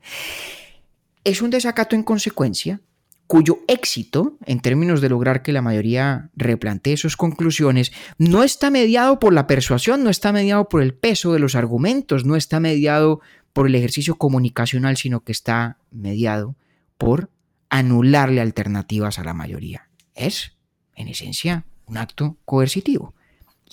[1.24, 2.82] Es un desacato en consecuencia
[3.28, 9.20] cuyo éxito, en términos de lograr que la mayoría replantee sus conclusiones, no está mediado
[9.20, 13.22] por la persuasión, no está mediado por el peso de los argumentos, no está mediado
[13.54, 16.56] por el ejercicio comunicacional, sino que está mediado
[16.98, 17.32] por
[17.70, 19.90] anularle alternativas a la mayoría.
[20.14, 20.54] Es,
[20.96, 23.15] en esencia, un acto coercitivo.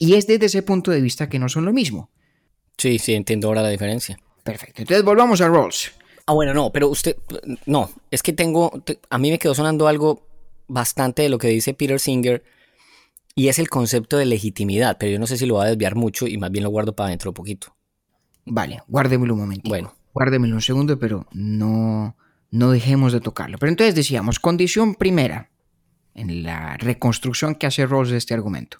[0.04, 2.10] Y es desde ese punto de vista que no son lo mismo.
[2.76, 4.18] Sí, sí, entiendo ahora la diferencia.
[4.42, 4.82] Perfecto.
[4.82, 5.92] Entonces volvamos a Rawls.
[6.26, 7.16] Ah, bueno, no, pero usted,
[7.66, 10.26] no, es que tengo, te- a mí me quedó sonando algo
[10.66, 12.42] bastante de lo que dice Peter Singer
[13.36, 15.94] y es el concepto de legitimidad, pero yo no sé si lo va a desviar
[15.94, 17.76] mucho y más bien lo guardo para dentro de poquito.
[18.44, 19.68] Vale, guárdemelo un momentito.
[19.68, 19.94] Bueno.
[20.14, 22.16] Guárdemelo un segundo, pero no,
[22.50, 23.56] no dejemos de tocarlo.
[23.58, 25.50] Pero entonces decíamos, condición primera
[26.14, 28.78] en la reconstrucción que hace Rawls de este argumento.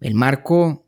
[0.00, 0.86] El marco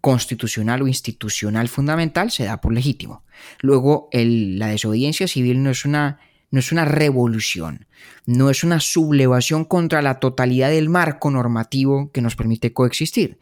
[0.00, 3.24] constitucional o institucional fundamental se da por legítimo.
[3.60, 7.86] Luego, la desobediencia civil no es, una, no es una revolución,
[8.24, 13.40] no es una sublevación contra la totalidad del marco normativo que nos permite coexistir.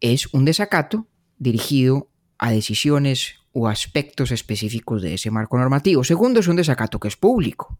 [0.00, 1.06] Es un desacato
[1.38, 6.04] dirigido a decisiones o aspectos específicos de ese marco normativo.
[6.04, 7.78] Segundo, es un desacato que es público.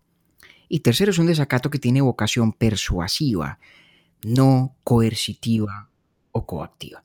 [0.71, 3.59] Y tercero, es un desacato que tiene vocación persuasiva,
[4.27, 5.89] no coercitiva
[6.33, 7.03] o coactiva.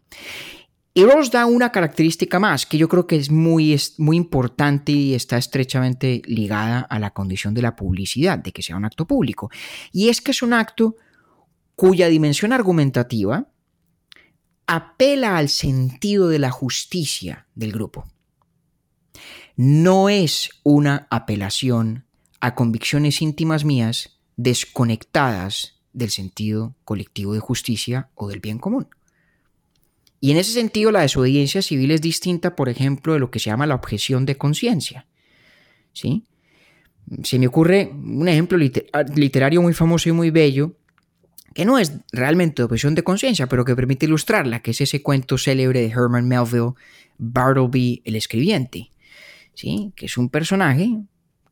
[0.94, 4.92] Y Rawls da una característica más que yo creo que es muy, es muy importante
[4.92, 9.06] y está estrechamente ligada a la condición de la publicidad, de que sea un acto
[9.06, 9.50] público.
[9.94, 10.98] Y es que es un acto
[11.76, 13.48] cuya dimensión argumentativa
[14.68, 18.06] apela al sentido de la justicia del grupo.
[19.56, 22.06] No es una apelación
[22.42, 28.88] a convicciones íntimas mías desconectadas del sentido colectivo de justicia o del bien común.
[30.19, 33.49] Y en ese sentido la desobediencia civil es distinta, por ejemplo, de lo que se
[33.49, 35.08] llama la objeción de conciencia.
[35.93, 36.23] ¿Sí?
[37.23, 40.77] Se me ocurre un ejemplo liter- literario muy famoso y muy bello,
[41.54, 45.38] que no es realmente objeción de conciencia, pero que permite ilustrarla, que es ese cuento
[45.38, 46.73] célebre de Herman Melville,
[47.17, 48.91] Bartleby el escribiente,
[49.54, 49.91] ¿sí?
[49.95, 51.01] que es un personaje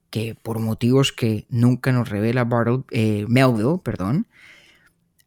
[0.10, 4.28] que por motivos que nunca nos revela Bartle, eh, Melville, perdón,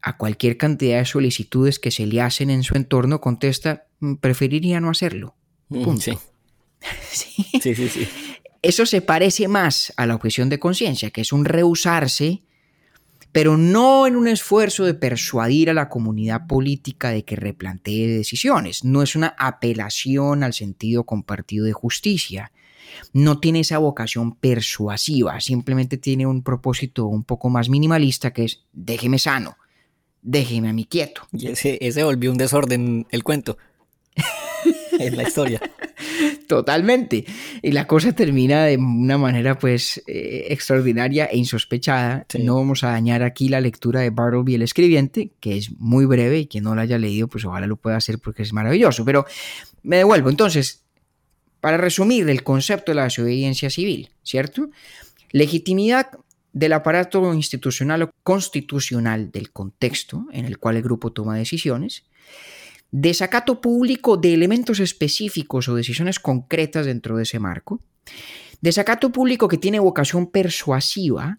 [0.01, 4.81] a cualquier cantidad de solicitudes que se le hacen en su entorno contesta, "Mm, preferiría
[4.81, 5.37] no hacerlo.
[5.69, 6.03] Mm, Punto.
[6.03, 6.19] Sí,
[7.13, 7.61] Sí.
[7.61, 8.09] sí, sí, sí.
[8.63, 12.43] Eso se parece más a la objeción de conciencia, que es un rehusarse
[13.33, 18.85] pero no en un esfuerzo de persuadir a la comunidad política de que replantee decisiones.
[18.85, 22.53] No es una apelación al sentido compartido de justicia.
[23.13, 28.65] No tiene esa vocación persuasiva, simplemente tiene un propósito un poco más minimalista que es
[28.73, 29.57] déjeme sano,
[30.23, 31.23] déjeme a mí quieto.
[31.33, 33.59] Y ese, ese volvió un desorden el cuento.
[34.99, 35.61] en la historia.
[36.47, 37.25] Totalmente.
[37.63, 42.27] Y la cosa termina de una manera pues eh, extraordinaria e insospechada.
[42.39, 46.41] No vamos a dañar aquí la lectura de Bartleby el escribiente, que es muy breve
[46.41, 49.05] y quien no la haya leído pues ojalá lo pueda hacer porque es maravilloso.
[49.05, 49.25] Pero
[49.83, 50.31] me devuelvo.
[50.31, 50.82] Entonces,
[51.63, 54.69] para resumir el concepto de la desobediencia civil, ¿cierto?
[55.31, 56.11] Legitimidad
[56.53, 62.05] del aparato institucional o constitucional del contexto en el cual el grupo toma decisiones
[62.91, 67.81] desacato público de elementos específicos o decisiones concretas dentro de ese marco,
[68.61, 71.39] desacato público que tiene vocación persuasiva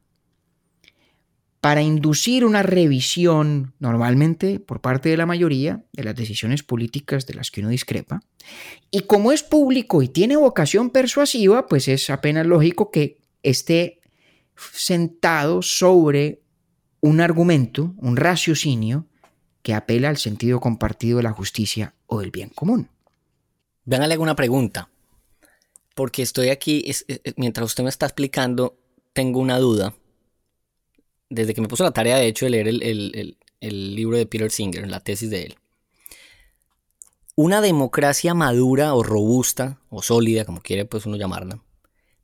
[1.63, 7.35] para inducir una revisión normalmente por parte de la mayoría de las decisiones políticas de
[7.35, 8.19] las que uno discrepa.
[8.91, 14.01] Y como es público y tiene vocación persuasiva, pues es apenas lógico que esté
[14.73, 16.41] sentado sobre
[16.99, 19.07] un argumento, un raciocinio
[19.61, 22.89] que apela al sentido compartido de la justicia o del bien común.
[23.85, 24.89] Vean, alguna pregunta,
[25.95, 26.91] porque estoy aquí,
[27.37, 28.77] mientras usted me está explicando,
[29.13, 29.95] tengo una duda.
[31.33, 34.51] Desde que me puso la tarea, de hecho, de leer el, el libro de Peter
[34.51, 35.55] Singer, la tesis de él.
[37.35, 41.63] Una democracia madura o robusta o sólida, como quiere pues uno llamarla,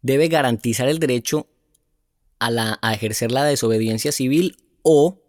[0.04, 1.48] debe garantizar el derecho
[2.38, 5.20] a, la, a ejercer la desobediencia civil o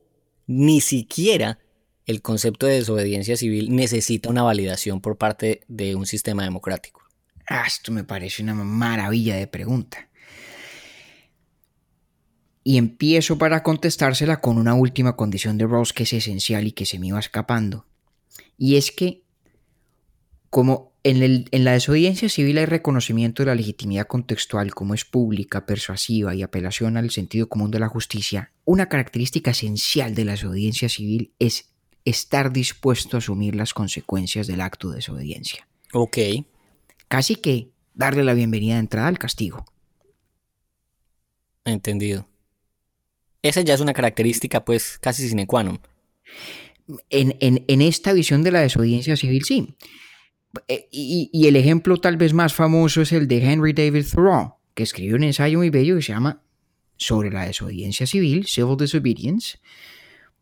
[0.47, 1.59] ni siquiera
[2.05, 7.03] el concepto de desobediencia civil necesita una validación por parte de un sistema democrático?
[7.49, 10.10] Ah, esto me parece una maravilla de pregunta.
[12.63, 16.87] Y empiezo para contestársela con una última condición de Rawls que es esencial y que
[16.87, 17.87] se me iba escapando.
[18.59, 19.23] Y es que,
[20.51, 25.65] como en, en, la desobediencia civil hay reconocimiento de la legitimidad contextual como es pública,
[25.65, 30.91] persuasiva y apelación al sentido común de la justicia, una característica esencial de la desobediencia
[30.91, 31.71] civil es
[32.05, 35.67] estar dispuesto a asumir las consecuencias del acto de desobediencia.
[35.93, 36.19] Ok.
[37.09, 39.65] Casi que darle la bienvenida de entrada al castigo.
[41.65, 42.27] Entendido.
[43.43, 45.81] Esa ya es una característica, pues, casi sine qua non.
[47.09, 49.77] En, en, esta visión de la desobediencia civil, sí.
[50.67, 54.57] Eh, y, y, el ejemplo tal vez más famoso es el de Henry David Thoreau,
[54.75, 56.43] que escribió un ensayo muy bello que se llama
[56.97, 59.59] Sobre la desobediencia civil, Civil Disobedience,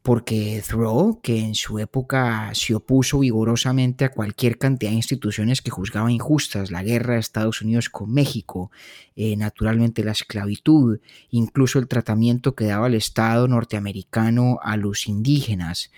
[0.09, 5.71] porque Thoreau, que en su época se opuso vigorosamente a cualquier cantidad de instituciones que
[5.71, 8.71] juzgaban injustas, la guerra de Estados Unidos con México,
[9.17, 15.93] eh, naturalmente la esclavitud, incluso el tratamiento que daba el Estado norteamericano a los indígenas.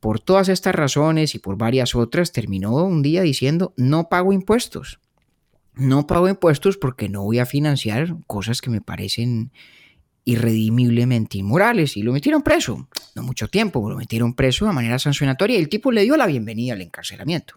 [0.00, 5.00] Por todas estas razones y por varias otras, terminó un día diciendo, no pago impuestos.
[5.74, 9.50] No pago impuestos porque no voy a financiar cosas que me parecen
[10.24, 12.88] irredimiblemente inmorales y lo metieron preso.
[13.14, 16.26] No mucho tiempo, lo metieron preso de manera sancionatoria y el tipo le dio la
[16.26, 17.54] bienvenida al encarcelamiento.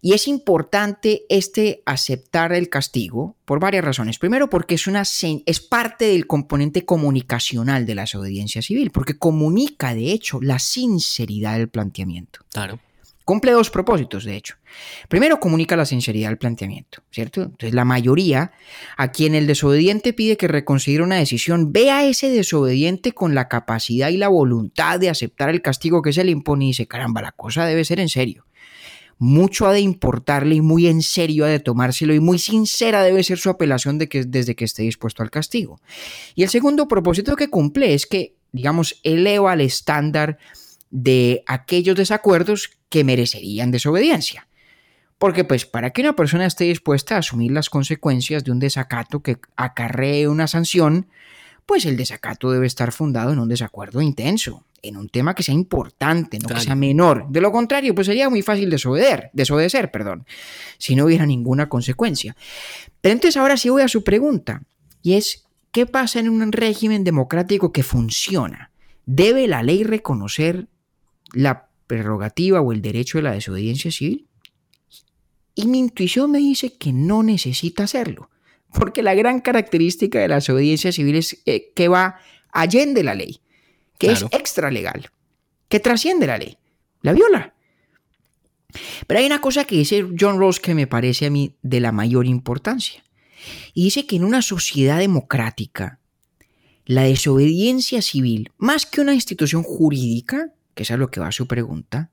[0.00, 4.18] Y es importante este aceptar el castigo por varias razones.
[4.18, 9.94] Primero, porque es, una, es parte del componente comunicacional de la desobediencia civil, porque comunica,
[9.94, 12.40] de hecho, la sinceridad del planteamiento.
[12.52, 12.80] Claro.
[13.24, 14.56] Cumple dos propósitos, de hecho.
[15.08, 17.42] Primero, comunica la sinceridad del planteamiento, ¿cierto?
[17.42, 18.52] Entonces, la mayoría,
[18.98, 23.48] a quien el desobediente pide que reconsidere una decisión, ve a ese desobediente con la
[23.48, 27.22] capacidad y la voluntad de aceptar el castigo que se le impone y dice, caramba,
[27.22, 28.44] la cosa debe ser en serio.
[29.16, 33.22] Mucho ha de importarle y muy en serio ha de tomárselo y muy sincera debe
[33.22, 35.80] ser su apelación de que, desde que esté dispuesto al castigo.
[36.34, 40.36] Y el segundo propósito que cumple es que, digamos, eleva el estándar
[40.90, 44.46] de aquellos desacuerdos que merecerían desobediencia.
[45.18, 49.20] Porque pues para que una persona esté dispuesta a asumir las consecuencias de un desacato
[49.20, 51.08] que acarree una sanción,
[51.66, 55.56] pues el desacato debe estar fundado en un desacuerdo intenso, en un tema que sea
[55.56, 57.26] importante, no que sea menor.
[57.30, 60.24] De lo contrario, pues sería muy fácil desobedecer, desobedecer, perdón,
[60.78, 62.36] si no hubiera ninguna consecuencia.
[63.00, 64.62] Pero entonces ahora sí voy a su pregunta,
[65.02, 68.70] y es, ¿qué pasa en un régimen democrático que funciona?
[69.04, 70.68] ¿Debe la ley reconocer
[71.32, 74.26] la prerrogativa o el derecho de la desobediencia civil?
[75.54, 78.30] Y mi intuición me dice que no necesita hacerlo,
[78.72, 82.18] porque la gran característica de la desobediencia civil es eh, que va
[82.52, 83.40] allende la ley,
[83.98, 85.10] que es extralegal,
[85.68, 86.58] que trasciende la ley,
[87.02, 87.54] la viola.
[89.06, 91.92] Pero hay una cosa que dice John Rawls que me parece a mí de la
[91.92, 93.04] mayor importancia.
[93.72, 96.00] Y dice que en una sociedad democrática,
[96.86, 101.46] la desobediencia civil, más que una institución jurídica, que es a lo que va su
[101.46, 102.10] pregunta,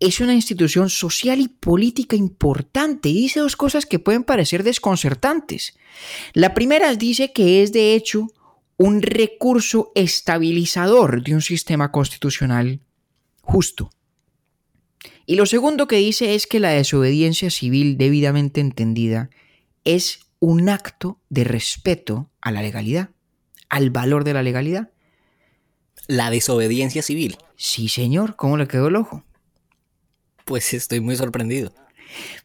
[0.00, 5.76] es una institución social y política importante y dice dos cosas que pueden parecer desconcertantes.
[6.32, 8.28] La primera dice que es de hecho
[8.78, 12.80] un recurso estabilizador de un sistema constitucional
[13.42, 13.90] justo.
[15.26, 19.28] Y lo segundo que dice es que la desobediencia civil debidamente entendida
[19.84, 23.10] es un acto de respeto a la legalidad,
[23.68, 24.90] al valor de la legalidad.
[26.06, 27.36] La desobediencia civil.
[27.62, 29.22] Sí, señor, ¿cómo le quedó el ojo?
[30.46, 31.74] Pues estoy muy sorprendido.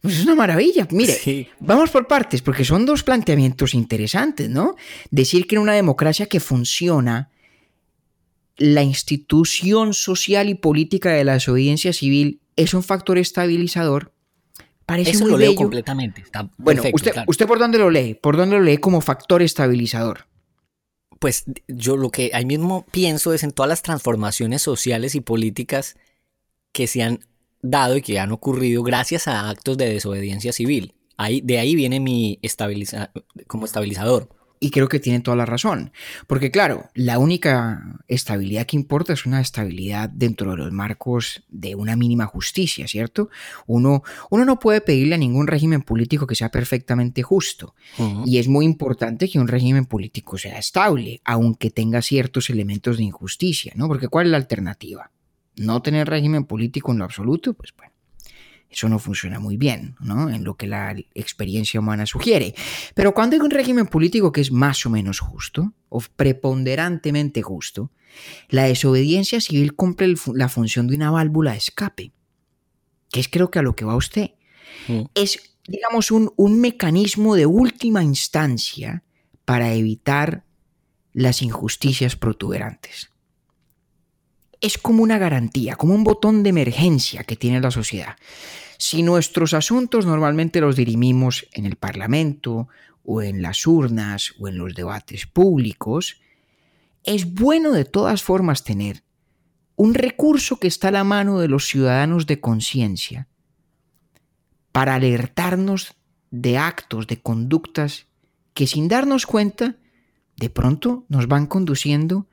[0.02, 0.86] Pues es una maravilla.
[0.90, 4.76] Mire, vamos por partes, porque son dos planteamientos interesantes, ¿no?
[5.10, 7.30] Decir que en una democracia que funciona,
[8.58, 14.12] la institución social y política de la desobediencia civil es un factor estabilizador.
[14.84, 16.20] Parece Eso muy lo leo completamente.
[16.20, 17.30] Está Bueno, perfecto, usted, claro.
[17.30, 18.12] ¿usted por dónde lo lee?
[18.12, 20.26] ¿Por dónde lo lee como factor estabilizador?
[21.18, 25.96] Pues yo lo que ahí mismo pienso es en todas las transformaciones sociales y políticas
[26.72, 27.20] que se han
[27.62, 30.94] dado y que han ocurrido gracias a actos de desobediencia civil.
[31.16, 33.10] Ahí, de ahí viene mi estabiliza
[33.46, 34.28] como estabilizador.
[34.58, 35.92] Y creo que tiene toda la razón.
[36.26, 41.74] Porque claro, la única estabilidad que importa es una estabilidad dentro de los marcos de
[41.74, 43.28] una mínima justicia, ¿cierto?
[43.66, 47.74] Uno, uno no puede pedirle a ningún régimen político que sea perfectamente justo.
[48.24, 53.04] Y es muy importante que un régimen político sea estable, aunque tenga ciertos elementos de
[53.04, 53.88] injusticia, ¿no?
[53.88, 55.10] Porque ¿cuál es la alternativa?
[55.56, 57.92] No tener régimen político en lo absoluto, pues bueno,
[58.70, 60.28] eso no funciona muy bien, ¿no?
[60.28, 62.54] En lo que la experiencia humana sugiere.
[62.94, 67.90] Pero cuando hay un régimen político que es más o menos justo, o preponderantemente justo,
[68.48, 72.12] la desobediencia civil cumple la función de una válvula de escape,
[73.10, 74.32] que es creo que a lo que va usted
[74.88, 75.08] Ujú.
[75.14, 79.04] es, digamos, un, un mecanismo de última instancia
[79.44, 80.44] para evitar
[81.12, 83.10] las injusticias protuberantes.
[84.60, 88.16] Es como una garantía, como un botón de emergencia que tiene la sociedad.
[88.78, 92.68] Si nuestros asuntos normalmente los dirimimos en el Parlamento
[93.04, 96.20] o en las urnas o en los debates públicos,
[97.04, 99.02] es bueno de todas formas tener
[99.76, 103.28] un recurso que está a la mano de los ciudadanos de conciencia
[104.72, 105.94] para alertarnos
[106.30, 108.06] de actos, de conductas
[108.52, 109.76] que sin darnos cuenta,
[110.36, 112.26] de pronto nos van conduciendo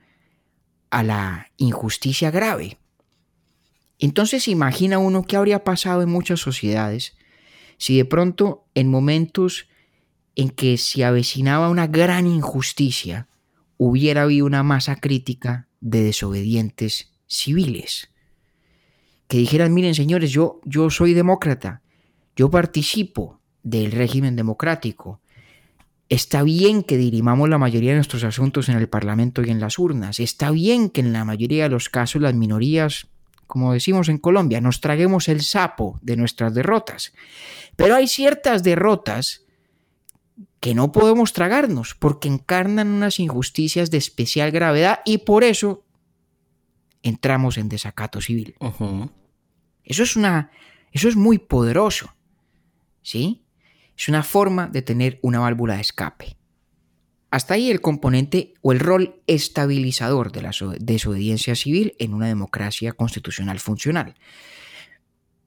[0.94, 2.78] a la injusticia grave.
[3.98, 7.18] Entonces imagina uno qué habría pasado en muchas sociedades
[7.78, 9.68] si de pronto en momentos
[10.36, 13.28] en que se avecinaba una gran injusticia
[13.78, 18.10] hubiera habido una masa crítica de desobedientes civiles
[19.28, 21.82] que dijeran, miren señores, yo, yo soy demócrata,
[22.36, 25.22] yo participo del régimen democrático.
[26.10, 29.80] Está bien que dirimamos la mayoría de nuestros asuntos en el Parlamento y en las
[29.80, 30.20] urnas.
[30.20, 33.08] Está bien que en la mayoría de los casos las minorías,
[33.48, 37.14] como decimos en Colombia, nos traguemos el sapo de nuestras derrotas.
[37.76, 39.44] Pero hay ciertas derrotas
[40.60, 45.84] que no podemos tragarnos porque encarnan unas injusticias de especial gravedad y por eso
[47.02, 48.56] entramos en desacato civil.
[49.84, 50.52] Eso es una
[50.94, 52.14] eso es muy poderoso.
[53.02, 53.43] ¿Sí?
[53.98, 56.38] Es una forma de tener una válvula de escape.
[57.32, 62.28] Hasta ahí el componente o el rol estabilizador de la so- desobediencia civil en una
[62.28, 64.16] democracia constitucional funcional.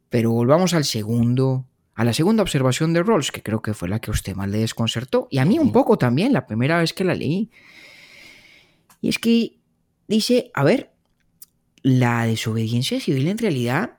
[0.08, 4.00] Pero volvamos al segundo, a la segunda observación de Rawls, que creo que fue la
[4.00, 6.92] que a usted más le desconcertó, y a mí un poco también, la primera vez
[6.92, 7.50] que la leí.
[9.00, 9.58] Y es que
[10.08, 10.92] dice, a ver,
[11.82, 13.98] la desobediencia civil en realidad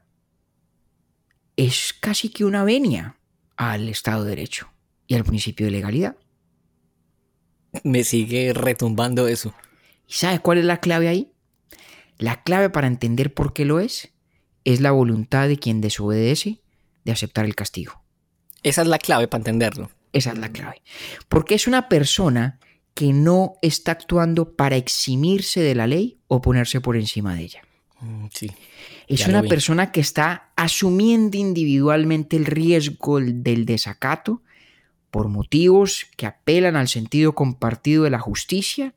[1.55, 3.16] es casi que una venia
[3.57, 4.69] al Estado de Derecho
[5.07, 6.15] y al principio de legalidad.
[7.83, 9.53] Me sigue retumbando eso.
[10.07, 11.31] ¿Y sabe cuál es la clave ahí?
[12.17, 14.13] La clave para entender por qué lo es
[14.63, 16.61] es la voluntad de quien desobedece
[17.03, 18.03] de aceptar el castigo.
[18.63, 19.91] Esa es la clave para entenderlo.
[20.13, 20.81] Esa es la clave.
[21.29, 22.59] Porque es una persona
[22.93, 27.61] que no está actuando para eximirse de la ley o ponerse por encima de ella.
[28.01, 28.51] Mm, Sí.
[29.07, 34.41] Es una persona que está asumiendo individualmente el riesgo del desacato
[35.11, 38.93] por motivos que apelan al sentido compartido de la justicia,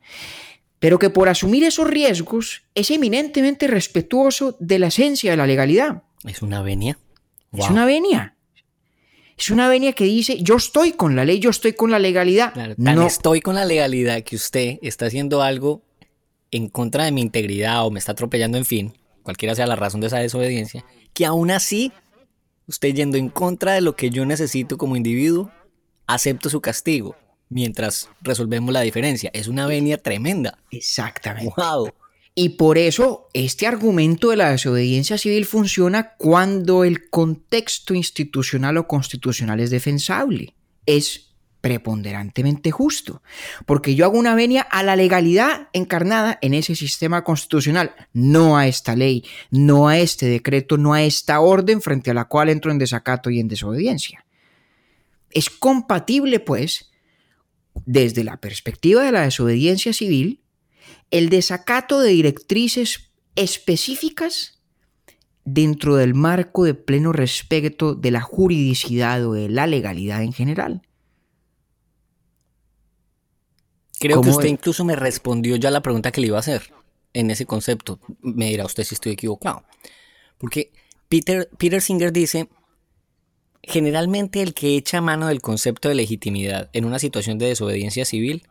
[0.79, 6.03] pero que por asumir esos riesgos es eminentemente respetuoso de la esencia de la legalidad.
[6.25, 6.99] Es una venia.
[7.53, 8.35] Es una venia.
[9.37, 12.53] Es una venia que dice, yo estoy con la ley, yo estoy con la legalidad.
[12.53, 15.83] Claro, tan no, estoy con la legalidad que usted está haciendo algo
[16.51, 18.93] en contra de mi integridad o me está atropellando, en fin,
[19.23, 21.91] cualquiera sea la razón de esa desobediencia, que aún así,
[22.67, 25.51] usted yendo en contra de lo que yo necesito como individuo,
[26.07, 27.15] acepto su castigo.
[27.51, 29.29] mientras resolvemos la diferencia.
[29.33, 30.57] Es una venia tremenda.
[30.71, 31.53] Exactamente.
[31.57, 31.91] ¡Wow!
[32.33, 38.87] Y por eso este argumento de la desobediencia civil funciona cuando el contexto institucional o
[38.87, 40.55] constitucional es defensable.
[40.85, 41.30] Es
[41.61, 43.21] preponderantemente justo,
[43.65, 48.67] porque yo hago una venia a la legalidad encarnada en ese sistema constitucional, no a
[48.67, 52.71] esta ley, no a este decreto, no a esta orden frente a la cual entro
[52.71, 54.25] en desacato y en desobediencia.
[55.29, 56.91] Es compatible, pues,
[57.85, 60.41] desde la perspectiva de la desobediencia civil,
[61.11, 64.61] el desacato de directrices específicas
[65.45, 70.81] dentro del marco de pleno respeto de la juridicidad o de la legalidad en general.
[74.01, 76.73] Creo que usted incluso me respondió ya la pregunta que le iba a hacer
[77.13, 77.99] en ese concepto.
[78.21, 79.63] Me dirá usted si estoy equivocado.
[80.39, 80.71] Porque
[81.07, 82.49] Peter, Peter Singer dice,
[83.61, 88.47] generalmente el que echa mano del concepto de legitimidad en una situación de desobediencia civil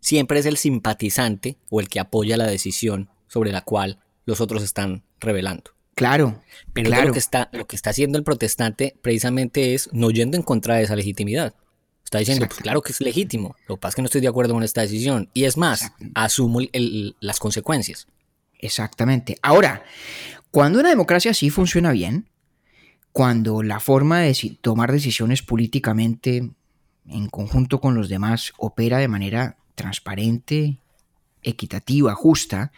[0.00, 4.62] siempre es el simpatizante o el que apoya la decisión sobre la cual los otros
[4.62, 5.70] están revelando.
[5.94, 6.42] Claro.
[6.74, 7.06] Pero claro.
[7.06, 10.76] Lo, que está, lo que está haciendo el protestante precisamente es no yendo en contra
[10.76, 11.54] de esa legitimidad.
[12.14, 13.56] Está diciendo, pues claro que es legítimo.
[13.66, 15.30] Lo que pasa es que no estoy de acuerdo con esta decisión.
[15.34, 18.06] Y es más, asumo el, las consecuencias.
[18.56, 19.36] Exactamente.
[19.42, 19.82] Ahora,
[20.52, 22.30] cuando una democracia sí funciona bien,
[23.10, 26.52] cuando la forma de tomar decisiones políticamente
[27.08, 30.78] en conjunto con los demás opera de manera transparente,
[31.42, 32.70] equitativa, justa,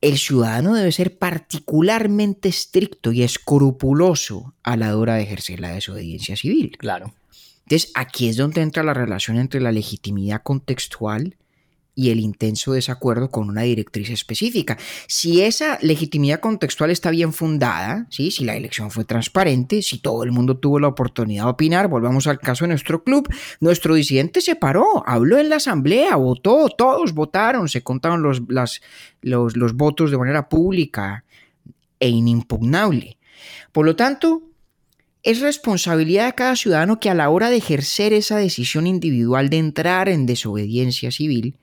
[0.00, 6.36] el ciudadano debe ser particularmente estricto y escrupuloso a la hora de ejercer la desobediencia
[6.36, 6.74] civil.
[6.78, 7.12] Claro.
[7.66, 11.36] Entonces, aquí es donde entra la relación entre la legitimidad contextual
[11.98, 14.76] y el intenso desacuerdo con una directriz específica.
[15.08, 18.30] Si esa legitimidad contextual está bien fundada, ¿sí?
[18.30, 22.26] si la elección fue transparente, si todo el mundo tuvo la oportunidad de opinar, volvamos
[22.26, 23.28] al caso de nuestro club,
[23.60, 28.80] nuestro disidente se paró, habló en la asamblea, votó, todos votaron, se contaron los, los,
[29.56, 31.24] los votos de manera pública
[31.98, 33.16] e inimpugnable.
[33.72, 34.42] Por lo tanto,
[35.26, 39.58] es responsabilidad de cada ciudadano que a la hora de ejercer esa decisión individual de
[39.58, 41.58] entrar en desobediencia civil,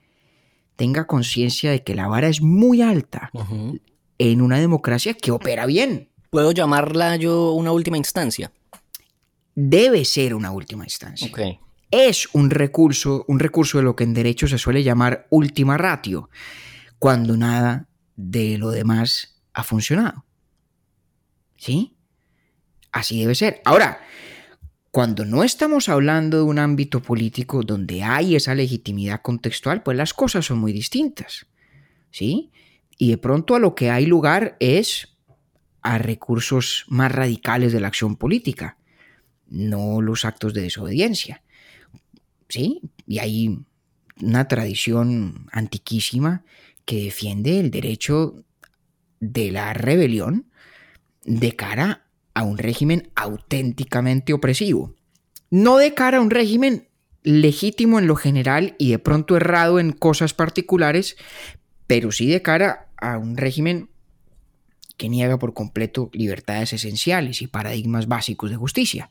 [0.75, 3.81] tenga conciencia de que la vara es muy alta uh -huh.
[4.17, 6.09] en una democracia que opera bien.
[6.29, 8.51] ¿Puedo llamarla yo una última instancia?
[9.55, 11.29] Debe ser una última instancia.
[11.29, 11.59] Okay.
[11.89, 16.29] Es un recurso, un recurso de lo que en derecho se suele llamar última ratio,
[16.99, 17.87] cuando nada
[18.17, 20.25] de lo demás ha funcionado.
[21.55, 21.95] ¿Sí?
[22.93, 23.61] Así debe ser.
[23.65, 23.99] Ahora,
[24.91, 30.13] cuando no estamos hablando de un ámbito político donde hay esa legitimidad contextual, pues las
[30.13, 31.47] cosas son muy distintas.
[32.11, 32.51] ¿Sí?
[32.99, 35.17] Y de pronto a lo que hay lugar es
[35.81, 38.77] a recursos más radicales de la acción política,
[39.47, 41.41] no los actos de desobediencia.
[42.47, 42.81] ¿Sí?
[43.07, 43.57] Y hay
[44.21, 46.45] una tradición antiquísima
[46.85, 48.43] que defiende el derecho
[49.19, 50.51] de la rebelión
[51.23, 52.02] de cara
[52.33, 54.95] a un régimen auténticamente opresivo.
[55.49, 56.87] No de cara a un régimen
[57.23, 61.15] legítimo en lo general y de pronto errado en cosas particulares,
[61.87, 63.89] pero sí de cara a un régimen
[64.97, 69.09] que niega por completo libertades esenciales y paradigmas básicos de justicia.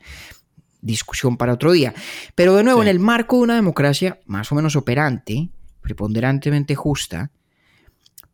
[0.81, 1.95] Discusión para otro día.
[2.35, 2.89] Pero de nuevo, sí.
[2.89, 5.51] en el marco de una democracia más o menos operante,
[5.81, 7.31] preponderantemente justa,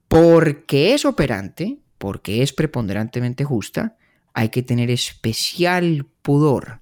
[0.08, 3.96] porque es operante, porque es preponderantemente justa,
[4.34, 6.80] hay que tener especial pudor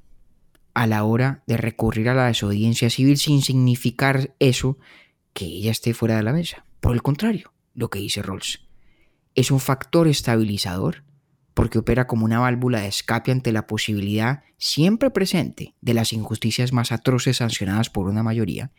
[0.74, 4.78] a la hora de recurrir a la desobediencia civil sin significar eso
[5.32, 6.64] que ella esté fuera de la mesa.
[6.80, 8.66] Por el contrario, lo que dice Rawls
[9.34, 11.04] es un factor estabilizador
[11.54, 16.72] porque opera como una válvula de escape ante la posibilidad siempre presente de las injusticias
[16.72, 18.72] más atroces sancionadas por una mayoría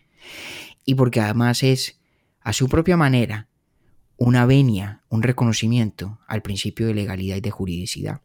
[0.85, 1.99] y porque además es,
[2.41, 3.47] a su propia manera,
[4.17, 8.21] una venia, un reconocimiento al principio de legalidad y de juridicidad.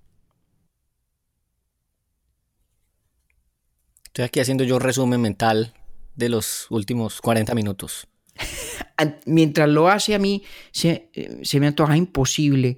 [4.13, 5.73] Estoy aquí haciendo yo resumen mental
[6.17, 8.07] de los últimos 40 minutos.
[9.25, 11.11] Mientras lo hace a mí, se,
[11.43, 12.77] se, me antoja imposible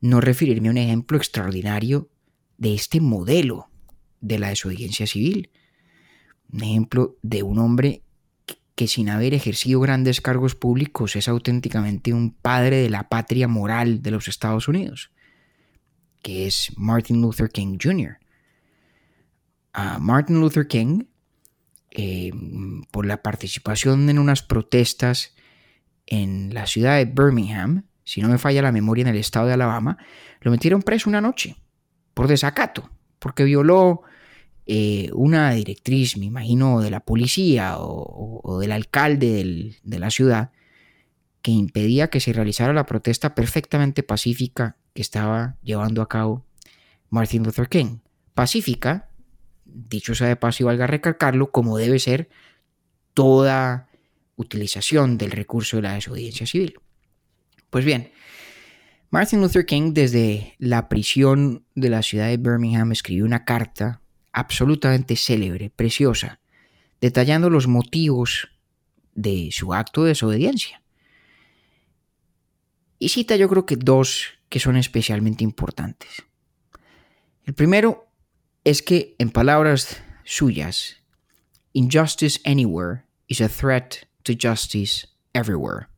[0.00, 2.08] no referirme a un ejemplo extraordinario
[2.56, 3.68] de este modelo
[4.22, 5.50] de la desobediencia civil.
[6.50, 8.02] Un ejemplo de un hombre
[8.74, 14.00] que sin haber ejercido grandes cargos públicos es auténticamente un padre de la patria moral
[14.00, 15.10] de los Estados Unidos,
[16.22, 18.23] que es Martin Luther King Jr.
[19.74, 21.04] A Martin Luther King,
[21.90, 22.32] eh,
[22.90, 25.34] por la participación en unas protestas
[26.06, 29.54] en la ciudad de Birmingham, si no me falla la memoria, en el estado de
[29.54, 29.98] Alabama,
[30.40, 31.56] lo metieron preso una noche
[32.12, 34.02] por desacato, porque violó
[34.66, 40.52] eh, una directriz, me imagino, de la policía o, del alcalde de la ciudad,
[41.42, 46.46] que impedía que se realizara la protesta perfectamente pacífica que estaba llevando a cabo
[47.10, 47.98] Martin Luther King.
[48.32, 49.10] Pacífica,
[49.74, 52.28] dicho sea de paso y valga recalcarlo, como debe ser
[53.12, 53.88] toda
[54.36, 56.78] utilización del recurso de la desobediencia civil.
[57.70, 58.12] Pues bien,
[59.10, 64.00] Martin Luther King desde la prisión de la ciudad de Birmingham escribió una carta
[64.32, 66.40] absolutamente célebre, preciosa,
[67.00, 68.48] detallando los motivos
[69.14, 70.82] de su acto de desobediencia.
[72.98, 76.24] Y cita yo creo que dos que son especialmente importantes.
[77.44, 78.08] El primero
[78.64, 80.96] es que, en palabras suyas,
[81.72, 85.88] injustice anywhere is a threat to justice everywhere.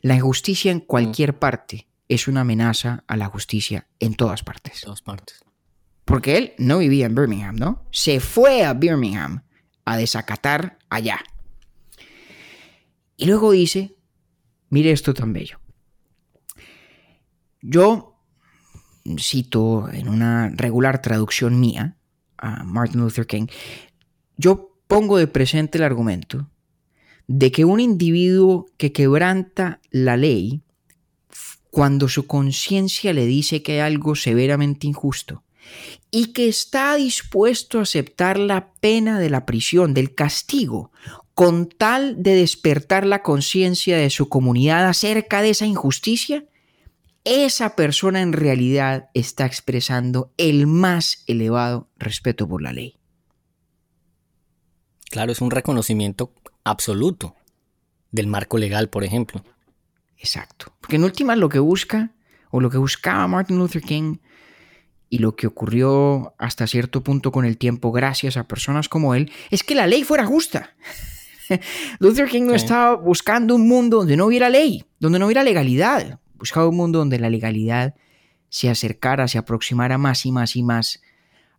[0.00, 1.38] La injusticia en cualquier mm.
[1.38, 4.80] parte es una amenaza a la justicia en todas partes.
[4.82, 5.44] Todas partes.
[6.04, 7.86] Porque él no vivía en Birmingham, ¿no?
[7.90, 9.42] Se fue a Birmingham
[9.84, 11.20] a desacatar allá.
[13.16, 13.96] Y luego dice,
[14.70, 15.60] mire esto tan bello.
[17.60, 18.17] Yo
[19.18, 21.96] cito en una regular traducción mía
[22.36, 23.46] a Martin Luther King,
[24.36, 26.50] yo pongo de presente el argumento
[27.26, 30.62] de que un individuo que quebranta la ley
[31.70, 35.44] cuando su conciencia le dice que hay algo severamente injusto,
[36.10, 40.90] y que está dispuesto a aceptar la pena de la prisión, del castigo,
[41.34, 46.46] con tal de despertar la conciencia de su comunidad acerca de esa injusticia,
[47.28, 52.98] esa persona en realidad está expresando el más elevado respeto por la ley.
[55.10, 56.32] Claro, es un reconocimiento
[56.64, 57.34] absoluto
[58.10, 59.44] del marco legal, por ejemplo.
[60.16, 60.72] Exacto.
[60.80, 62.12] Porque en última lo que busca,
[62.50, 64.16] o lo que buscaba Martin Luther King,
[65.10, 69.30] y lo que ocurrió hasta cierto punto con el tiempo gracias a personas como él,
[69.50, 70.74] es que la ley fuera justa.
[71.98, 76.20] Luther King no estaba buscando un mundo donde no hubiera ley, donde no hubiera legalidad.
[76.38, 77.94] Buscaba un mundo donde la legalidad
[78.48, 81.02] se acercara, se aproximara más y más y más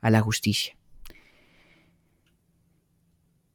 [0.02, 0.76] a la justicia.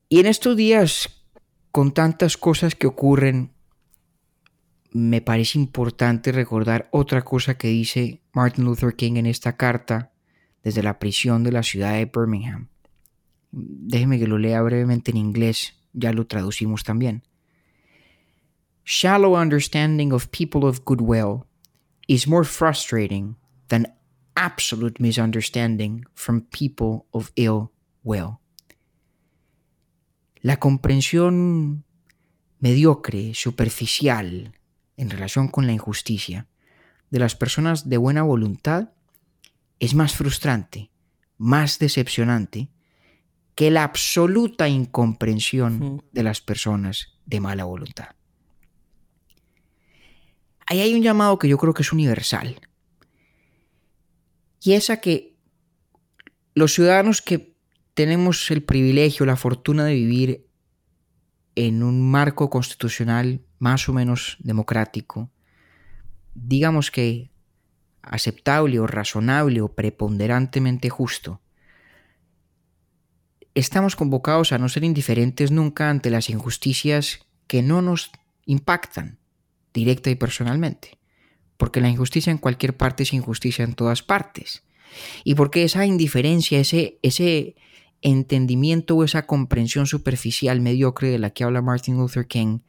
[0.09, 1.25] Y en estos días,
[1.71, 3.53] con tantas cosas que ocurren,
[4.93, 10.13] me parece importante recordar otra cosa que dice Martin Luther King en esta carta
[10.63, 12.69] desde la prisión de la ciudad de Birmingham.
[13.51, 17.25] Déjeme que lo lea brevemente en inglés, ya lo traducimos también.
[18.85, 21.47] Shallow understanding of people of goodwill
[22.07, 23.37] is more frustrating
[23.69, 23.87] than
[24.37, 27.73] absolute misunderstanding from people of ill
[28.03, 28.41] will.
[30.43, 31.85] La comprensión
[32.61, 34.53] mediocre, superficial,
[34.99, 36.47] en relación con la injusticia
[37.11, 38.91] de las personas de buena voluntad
[39.81, 40.91] es más frustrante,
[41.39, 42.71] más decepcionante
[43.55, 48.15] que la absoluta incomprensión de las personas de mala voluntad.
[50.67, 52.61] Ahí hay un llamado que yo creo que es universal.
[54.63, 55.37] Y es a que
[56.55, 57.55] los ciudadanos que
[57.93, 60.47] tenemos el privilegio, la fortuna de vivir
[61.55, 65.31] en un marco constitucional más o menos democrático,
[66.35, 67.31] digamos que
[68.03, 71.41] aceptable o razonable o preponderantemente justo,
[73.55, 78.11] estamos convocados a no ser indiferentes nunca ante las injusticias que no nos
[78.47, 79.19] impactan
[79.75, 80.99] directa y personalmente.
[81.59, 84.63] Porque la injusticia en cualquier parte es injusticia en todas partes.
[85.25, 87.57] Y porque esa indiferencia, ese, ese
[88.01, 92.61] entendimiento o esa comprensión superficial mediocre de la que habla Martin Luther King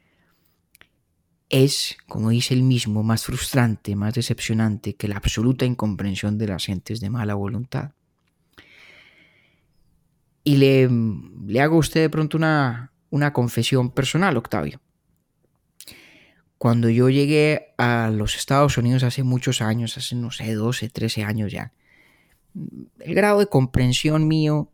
[1.50, 6.66] es, como dice él mismo, más frustrante, más decepcionante que la absoluta incomprensión de las
[6.66, 7.92] gentes de mala voluntad.
[10.44, 10.90] Y le,
[11.48, 14.80] le hago a usted de pronto una, una confesión personal, Octavio.
[16.58, 21.24] Cuando yo llegué a los Estados Unidos hace muchos años, hace no sé, 12, 13
[21.24, 21.74] años ya,
[23.00, 24.72] el grado de comprensión mío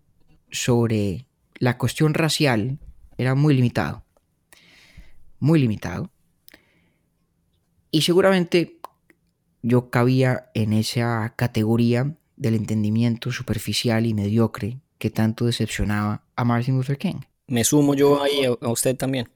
[0.51, 1.25] sobre
[1.55, 2.79] la cuestión racial
[3.17, 4.03] era muy limitado.
[5.39, 6.11] Muy limitado.
[7.89, 8.79] Y seguramente
[9.61, 16.77] yo cabía en esa categoría del entendimiento superficial y mediocre que tanto decepcionaba a Martin
[16.77, 17.21] Luther King.
[17.47, 19.29] Me sumo yo ahí a usted también.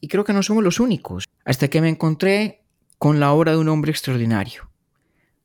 [0.00, 2.64] Y creo que no somos los únicos, hasta que me encontré
[2.98, 4.70] con la obra de un hombre extraordinario,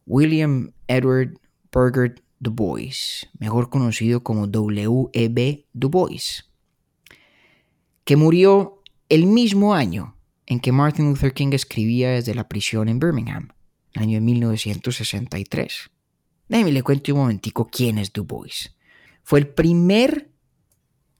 [0.05, 1.39] William Edward
[1.71, 5.67] Burger Du Bois, mejor conocido como W.E.B.
[5.73, 6.49] Du Bois,
[8.03, 12.99] que murió el mismo año en que Martin Luther King escribía desde la prisión en
[12.99, 13.49] Birmingham,
[13.93, 15.89] el año de 1963.
[16.47, 18.75] Déjeme le cuento un momentico quién es Du Bois.
[19.23, 20.34] fue el primer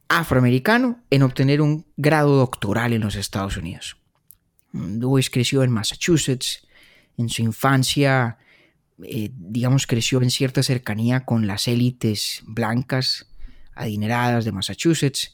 [0.08, 3.98] afroamericano en obtener un grado doctoral en los Estados Unidos.
[4.72, 6.68] Lewis creció en Massachusetts.
[7.18, 8.38] En su infancia,
[9.04, 13.28] eh, digamos, creció en cierta cercanía con las élites blancas
[13.74, 15.34] adineradas de Massachusetts.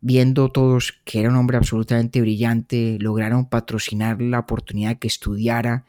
[0.00, 5.84] Viendo todos que era un hombre absolutamente brillante, lograron patrocinar la oportunidad de que estudiara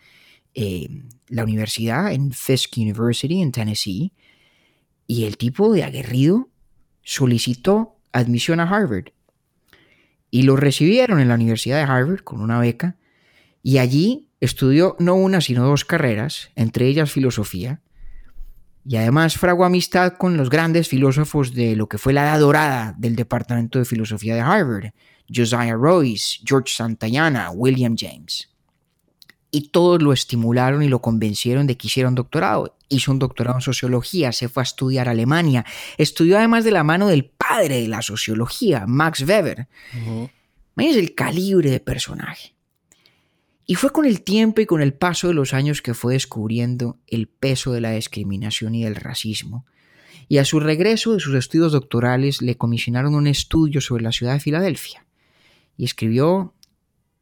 [0.53, 0.89] eh,
[1.27, 4.13] la universidad en Fisk University en Tennessee.
[5.07, 6.49] Y el tipo de aguerrido
[7.03, 9.09] solicitó admisión a Harvard.
[10.29, 12.95] Y lo recibieron en la Universidad de Harvard con una beca.
[13.63, 17.81] Y allí estudió no una, sino dos carreras, entre ellas filosofía.
[18.85, 22.95] Y además fraguó amistad con los grandes filósofos de lo que fue la edad dorada
[22.97, 24.91] del Departamento de Filosofía de Harvard,
[25.33, 28.50] Josiah Royce, George Santayana, William James.
[29.51, 33.57] Y todos lo estimularon y lo convencieron de que hiciera un doctorado hizo un doctorado
[33.57, 35.65] en sociología, se fue a estudiar a Alemania,
[35.97, 39.67] estudió además de la mano del padre de la sociología, Max Weber.
[40.77, 42.53] Es el calibre de personaje.
[43.65, 46.99] Y fue con el tiempo y con el paso de los años que fue descubriendo
[47.07, 49.65] el peso de la discriminación y del racismo.
[50.27, 54.33] Y a su regreso de sus estudios doctorales le comisionaron un estudio sobre la ciudad
[54.33, 55.05] de Filadelfia.
[55.77, 56.53] Y escribió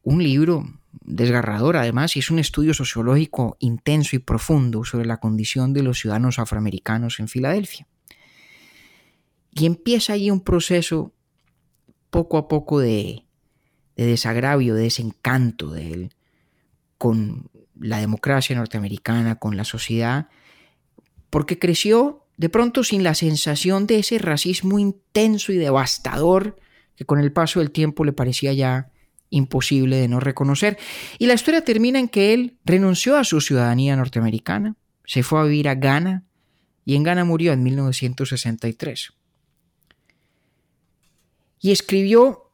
[0.02, 0.79] un libro
[1.10, 6.00] desgarrador además y es un estudio sociológico intenso y profundo sobre la condición de los
[6.00, 7.88] ciudadanos afroamericanos en Filadelfia.
[9.52, 11.12] Y empieza ahí un proceso
[12.12, 13.26] poco a poco de,
[13.96, 16.16] de desagravio, de desencanto de él
[17.00, 17.50] con
[17.80, 20.28] la democracia norteamericana, con la sociedad,
[21.32, 26.58] porque creció de pronto sin la sensación de ese racismo intenso y devastador
[26.96, 28.92] que con el paso del tiempo le parecía ya
[29.30, 30.78] imposible de no reconocer.
[31.18, 34.76] Y la historia termina en que él renunció a su ciudadanía norteamericana,
[35.06, 36.26] se fue a vivir a Ghana
[36.86, 39.14] y en Ghana murió en 1963.
[41.62, 42.52] Y escribió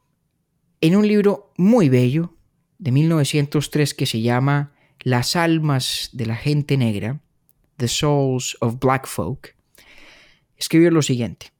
[0.80, 2.34] en un libro muy bello
[2.78, 7.20] de 1903 que se llama Las almas de la gente negra,
[7.76, 9.54] The Souls of Black Folk,
[10.56, 11.52] escribió lo siguiente.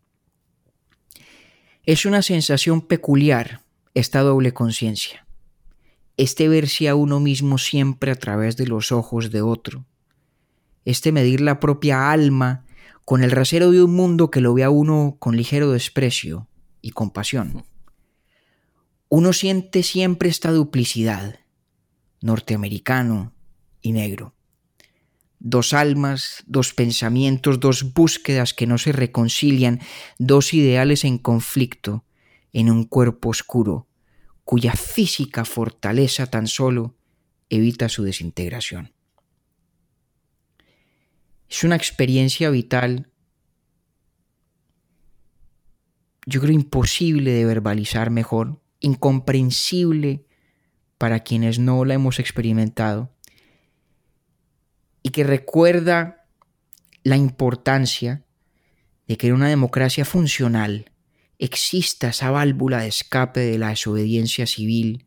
[1.85, 3.61] Es una sensación peculiar
[3.97, 5.27] esta doble conciencia,
[6.19, 9.87] este verse a uno mismo siempre a través de los ojos de otro,
[10.85, 12.67] este medir la propia alma
[13.07, 16.47] con el rasero de un mundo que lo ve a uno con ligero desprecio
[16.83, 17.65] y compasión.
[19.09, 21.41] Uno siente siempre esta duplicidad,
[22.21, 23.33] norteamericano
[23.81, 24.35] y negro.
[25.39, 29.81] Dos almas, dos pensamientos, dos búsquedas que no se reconcilian,
[30.19, 32.05] dos ideales en conflicto,
[32.57, 33.87] en un cuerpo oscuro,
[34.43, 36.97] cuya física fortaleza tan solo
[37.51, 38.95] evita su desintegración.
[41.51, 43.11] Es una experiencia vital,
[46.25, 50.25] yo creo imposible de verbalizar mejor, incomprensible
[50.97, 53.13] para quienes no la hemos experimentado,
[55.03, 56.27] y que recuerda
[57.05, 58.25] la importancia
[59.07, 60.91] de que en una democracia funcional
[61.39, 65.07] exista esa válvula de escape de la desobediencia civil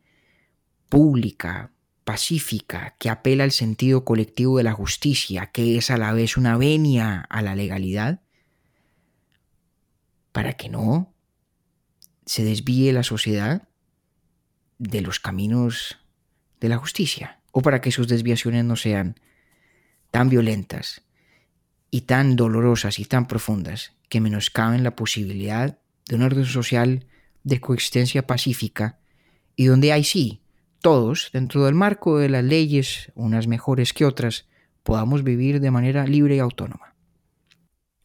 [0.89, 1.71] pública,
[2.03, 6.57] pacífica, que apela al sentido colectivo de la justicia, que es a la vez una
[6.57, 8.21] venia a la legalidad,
[10.31, 11.13] para que no
[12.25, 13.67] se desvíe la sociedad
[14.77, 15.97] de los caminos
[16.59, 19.19] de la justicia, o para que sus desviaciones no sean
[20.11, 21.01] tan violentas
[21.91, 25.78] y tan dolorosas y tan profundas que menoscaben la posibilidad
[26.09, 27.05] de un orden social
[27.43, 28.99] de coexistencia pacífica
[29.55, 30.41] y donde hay sí,
[30.81, 34.47] todos, dentro del marco de las leyes, unas mejores que otras,
[34.83, 36.95] podamos vivir de manera libre y autónoma.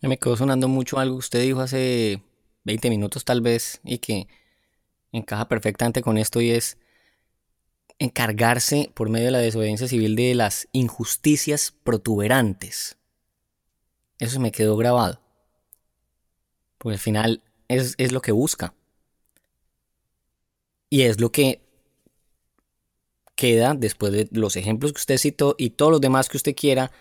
[0.02, 2.22] Me quedó sonando mucho algo que usted dijo hace
[2.64, 4.28] 20 minutos tal vez y que
[5.10, 6.76] encaja perfectamente con esto y es
[7.98, 12.98] encargarse por medio de la desobediencia civil de las injusticias protuberantes.
[14.18, 15.22] Eso me quedó grabado.
[16.76, 18.74] Porque al final es, lo que busca.
[20.90, 21.62] Y es lo que
[23.34, 26.92] queda después de los ejemplos que usted citó y todos los demás que usted quiera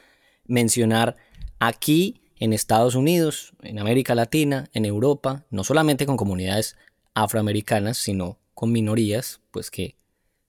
[0.45, 1.15] mencionar
[1.59, 6.75] aquí en Estados Unidos, en América Latina, en Europa, no solamente con comunidades
[7.13, 9.95] afroamericanas, sino con minorías, pues que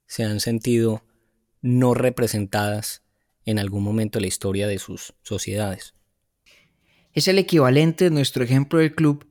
[0.06, 1.04] se han sentido
[1.60, 3.02] no representadas
[3.44, 5.94] en algún momento de la historia de sus sociedades.
[7.12, 9.26] Es el equivalente de nuestro ejemplo del club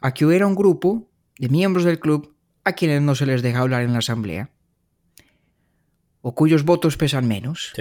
[0.00, 2.34] a que hubiera un grupo de miembros del club
[2.64, 4.50] a quienes no se les deja hablar en la asamblea,
[6.22, 7.72] o cuyos votos pesan menos,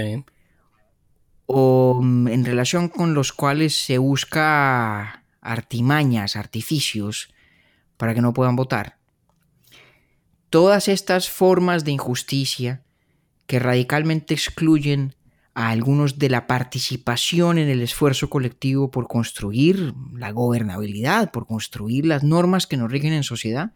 [1.45, 7.34] o mm, en relación con los cuales se busca artimañas, artificios
[7.97, 8.97] para que no puedan votar.
[10.49, 12.84] Todas estas formas de injusticia
[13.45, 15.15] que radicalmente excluyen
[15.60, 22.05] a algunos de la participación en el esfuerzo colectivo por construir la gobernabilidad, por construir
[22.05, 23.74] las normas que nos rigen en sociedad,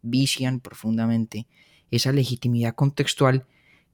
[0.00, 1.46] vician profundamente
[1.90, 3.44] esa legitimidad contextual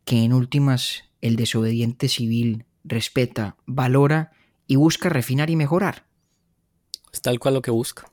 [0.04, 4.30] que en últimas el desobediente civil respeta, valora
[4.68, 6.06] y busca refinar y mejorar.
[7.12, 8.06] Es tal cual lo que busca.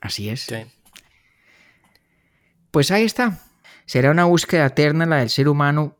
[0.00, 0.46] Así es.
[2.70, 3.42] Pues ahí está.
[3.84, 5.98] Será una búsqueda eterna la del ser humano,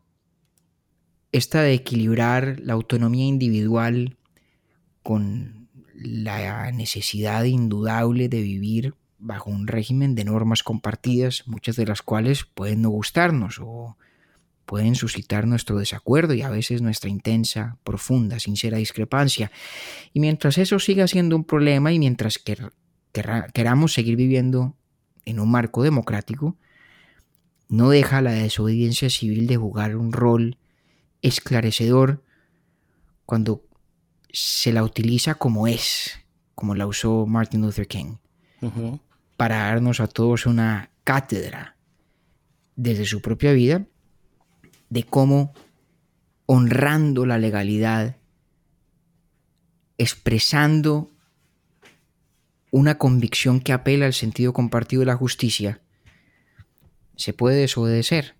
[1.33, 4.17] esta de equilibrar la autonomía individual
[5.01, 12.01] con la necesidad indudable de vivir bajo un régimen de normas compartidas, muchas de las
[12.01, 13.97] cuales pueden no gustarnos o
[14.65, 19.51] pueden suscitar nuestro desacuerdo y a veces nuestra intensa, profunda, sincera discrepancia.
[20.13, 22.39] Y mientras eso siga siendo un problema y mientras
[23.53, 24.75] queramos seguir viviendo
[25.25, 26.57] en un marco democrático,
[27.69, 30.57] no deja la desobediencia civil de jugar un rol
[31.23, 32.23] esclarecedor
[33.25, 33.65] cuando
[34.31, 36.19] se la utiliza como es,
[36.53, 38.17] como la usó Martin Luther King,
[39.37, 41.75] para darnos a todos una cátedra
[42.75, 43.85] desde su propia vida
[44.89, 45.53] de cómo
[46.45, 48.17] honrando la legalidad,
[49.97, 51.11] expresando
[52.71, 55.81] una convicción que apela al sentido compartido de la justicia,
[57.15, 58.35] se puede desobedecer.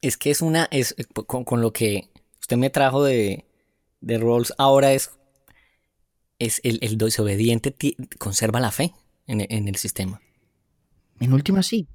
[0.00, 2.08] Es que es una, es eh, con, lo que
[2.40, 3.44] usted me trajo de,
[4.00, 5.10] de Rawls, ahora es,
[6.38, 7.74] es el, desobediente
[8.18, 8.92] conserva la fe
[9.26, 10.20] en, el sistema.
[11.20, 11.86] En última sí.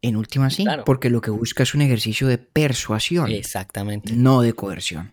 [0.00, 3.32] En última sí, porque lo que busca es un ejercicio de persuasión.
[3.32, 4.12] Exactamente.
[4.12, 5.12] No de coerción.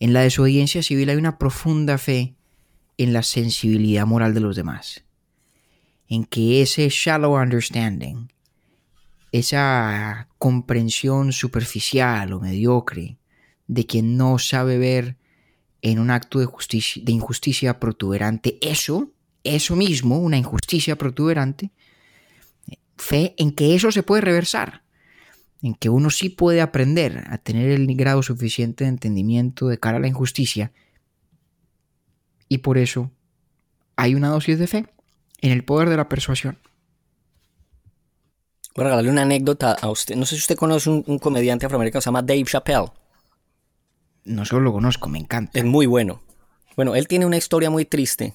[0.00, 2.34] En la desobediencia civil hay una profunda fe
[2.96, 5.04] en la sensibilidad moral de los demás
[6.08, 8.28] en que ese shallow understanding,
[9.34, 13.18] esa comprensión superficial o mediocre
[13.66, 15.16] de quien no sabe ver
[15.82, 19.10] en un acto de, justicia, de injusticia protuberante eso,
[19.42, 21.72] eso mismo, una injusticia protuberante,
[22.96, 24.84] fe en que eso se puede reversar,
[25.62, 29.96] en que uno sí puede aprender a tener el grado suficiente de entendimiento de cara
[29.96, 30.70] a la injusticia,
[32.48, 33.10] y por eso
[33.96, 34.86] hay una dosis de fe
[35.40, 36.56] en el poder de la persuasión.
[38.74, 40.16] Voy a regalarle una anécdota a usted.
[40.16, 42.86] No sé si usted conoce un, comediante afroamericano que se llama Dave Chappelle.
[44.24, 45.56] No solo lo conozco, me encanta.
[45.56, 46.22] Es muy bueno.
[46.74, 48.34] Bueno, él tiene una historia muy triste.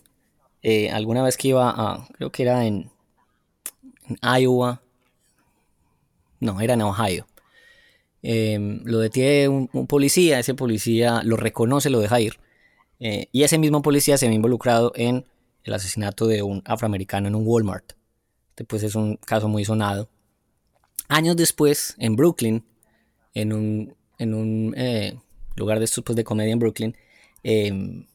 [0.61, 2.89] Eh, alguna vez que iba a, creo que era en,
[4.21, 4.81] Iowa.
[6.39, 7.27] No, era en Ohio.
[8.21, 12.39] Em, lo detiene un, policía, ese policía lo reconoce, lo deja ir.
[13.01, 15.25] Eh, y ese mismo policía se ve involucrado en
[15.63, 17.91] el asesinato de un afroamericano en un Walmart.
[18.51, 20.09] Este pues es un caso muy sonado.
[21.09, 22.63] Años después, en Brooklyn,
[23.33, 25.17] en un, en un eh,
[25.55, 26.95] lugar de estos pues, de comedia en Brooklyn,
[27.43, 28.05] em,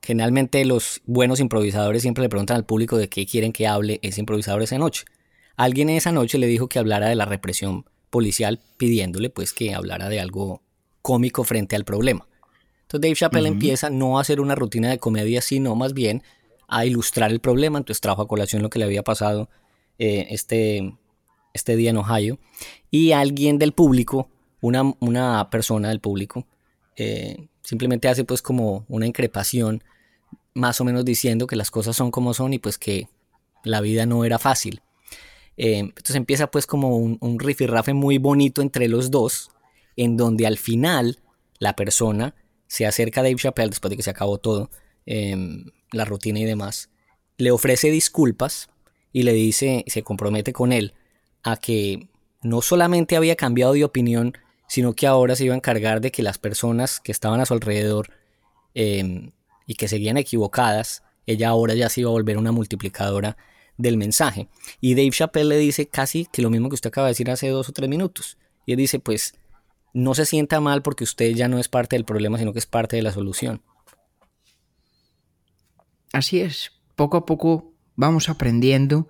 [0.00, 4.20] generalmente los buenos improvisadores siempre le preguntan al público de qué quieren que hable ese
[4.20, 5.04] improvisador esa noche.
[5.56, 10.08] Alguien esa noche le dijo que hablara de la represión policial pidiéndole pues que hablara
[10.08, 10.62] de algo
[11.02, 12.28] cómico frente al problema.
[12.82, 16.22] Entonces Dave Chappelle empieza no a hacer una rutina de comedia, sino más bien
[16.68, 19.48] a ilustrar el problema, entonces trajo a colación lo que le había pasado
[19.98, 20.94] eh, este,
[21.54, 22.38] este día en Ohio,
[22.90, 24.28] y alguien del público,
[24.60, 26.46] una, una persona del público,
[26.96, 29.82] eh, simplemente hace pues como una increpación,
[30.52, 33.08] más o menos diciendo que las cosas son como son y pues que
[33.64, 34.82] la vida no era fácil.
[35.56, 39.50] Eh, entonces empieza pues como un, un rifirrafe muy bonito entre los dos,
[39.96, 41.20] en donde al final
[41.58, 42.34] la persona
[42.66, 44.68] se acerca a Dave Chappelle después de que se acabó todo,
[45.06, 46.90] Em, la rutina y demás,
[47.36, 48.70] le ofrece disculpas
[49.12, 50.94] y le dice, se compromete con él
[51.44, 52.08] a que
[52.42, 54.36] no solamente había cambiado de opinión,
[54.66, 57.54] sino que ahora se iba a encargar de que las personas que estaban a su
[57.54, 58.08] alrededor
[58.74, 59.30] em,
[59.66, 63.36] y que seguían equivocadas, ella ahora ya se iba a volver una multiplicadora
[63.76, 64.48] del mensaje.
[64.80, 67.48] Y Dave Chappelle le dice casi que lo mismo que usted acaba de decir hace
[67.48, 68.38] dos o tres minutos.
[68.66, 69.34] Y él dice, pues
[69.92, 72.66] no se sienta mal porque usted ya no es parte del problema, sino que es
[72.66, 73.62] parte de la solución.
[76.12, 79.08] Así es, poco a poco vamos aprendiendo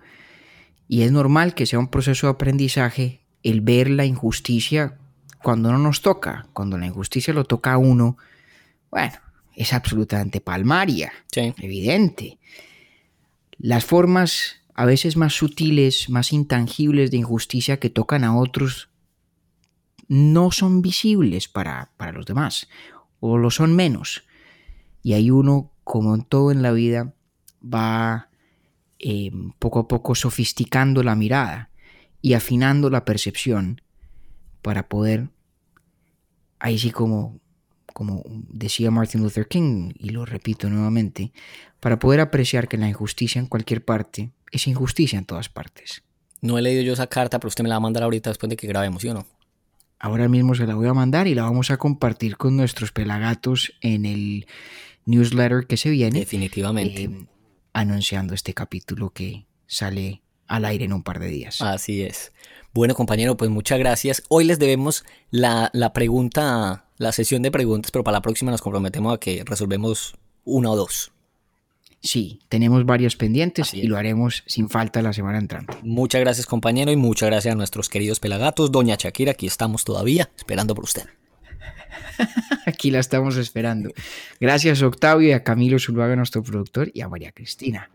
[0.95, 4.97] y es normal que sea un proceso de aprendizaje el ver la injusticia
[5.43, 8.17] cuando no nos toca, cuando la injusticia lo toca a uno,
[8.93, 9.15] bueno,
[9.57, 12.39] es absolutamente palmaria, evidente.
[13.59, 18.89] Las formas a veces más sutiles, más intangibles de injusticia que tocan a otros
[20.07, 22.69] no son visibles para, para los demás,
[23.19, 24.23] o lo son menos.
[25.03, 27.15] Y hay uno como en todo en la vida,
[27.61, 28.29] va
[28.99, 31.71] eh, poco a poco sofisticando la mirada
[32.23, 33.81] y afinando la percepción
[34.63, 35.29] para poder,
[36.59, 37.39] ahí sí como,
[37.93, 41.33] como decía Martin Luther King, y lo repito nuevamente,
[41.81, 46.03] para poder apreciar que la injusticia en cualquier parte es injusticia en todas partes.
[46.41, 48.49] No he leído yo esa carta, pero usted me la va a mandar ahorita después
[48.51, 49.27] de que grabemos, ¿sí o no?
[49.99, 53.73] Ahora mismo se la voy a mandar y la vamos a compartir con nuestros pelagatos
[53.81, 54.47] en el
[55.07, 56.21] newsletter que se viene.
[56.21, 57.05] Definitivamente.
[57.05, 57.27] eh,
[57.75, 61.61] anunciando este capítulo que sale al aire en un par de días.
[61.61, 62.33] Así es.
[62.73, 64.23] Bueno, compañero, pues muchas gracias.
[64.29, 68.63] Hoy les debemos la, la pregunta, la sesión de preguntas, pero para la próxima nos
[68.63, 71.13] comprometemos a que resolvemos una o dos.
[72.01, 75.75] Sí, tenemos varios pendientes y lo haremos sin falta la semana entrante.
[75.83, 78.71] Muchas gracias, compañero, y muchas gracias a nuestros queridos pelagatos.
[78.71, 81.05] Doña Shakira, aquí estamos todavía esperando por usted.
[82.67, 83.91] Aquí la estamos esperando.
[84.41, 87.91] Gracias Octavio y a Camilo Zuluaga, nuestro productor, y a María Cristina.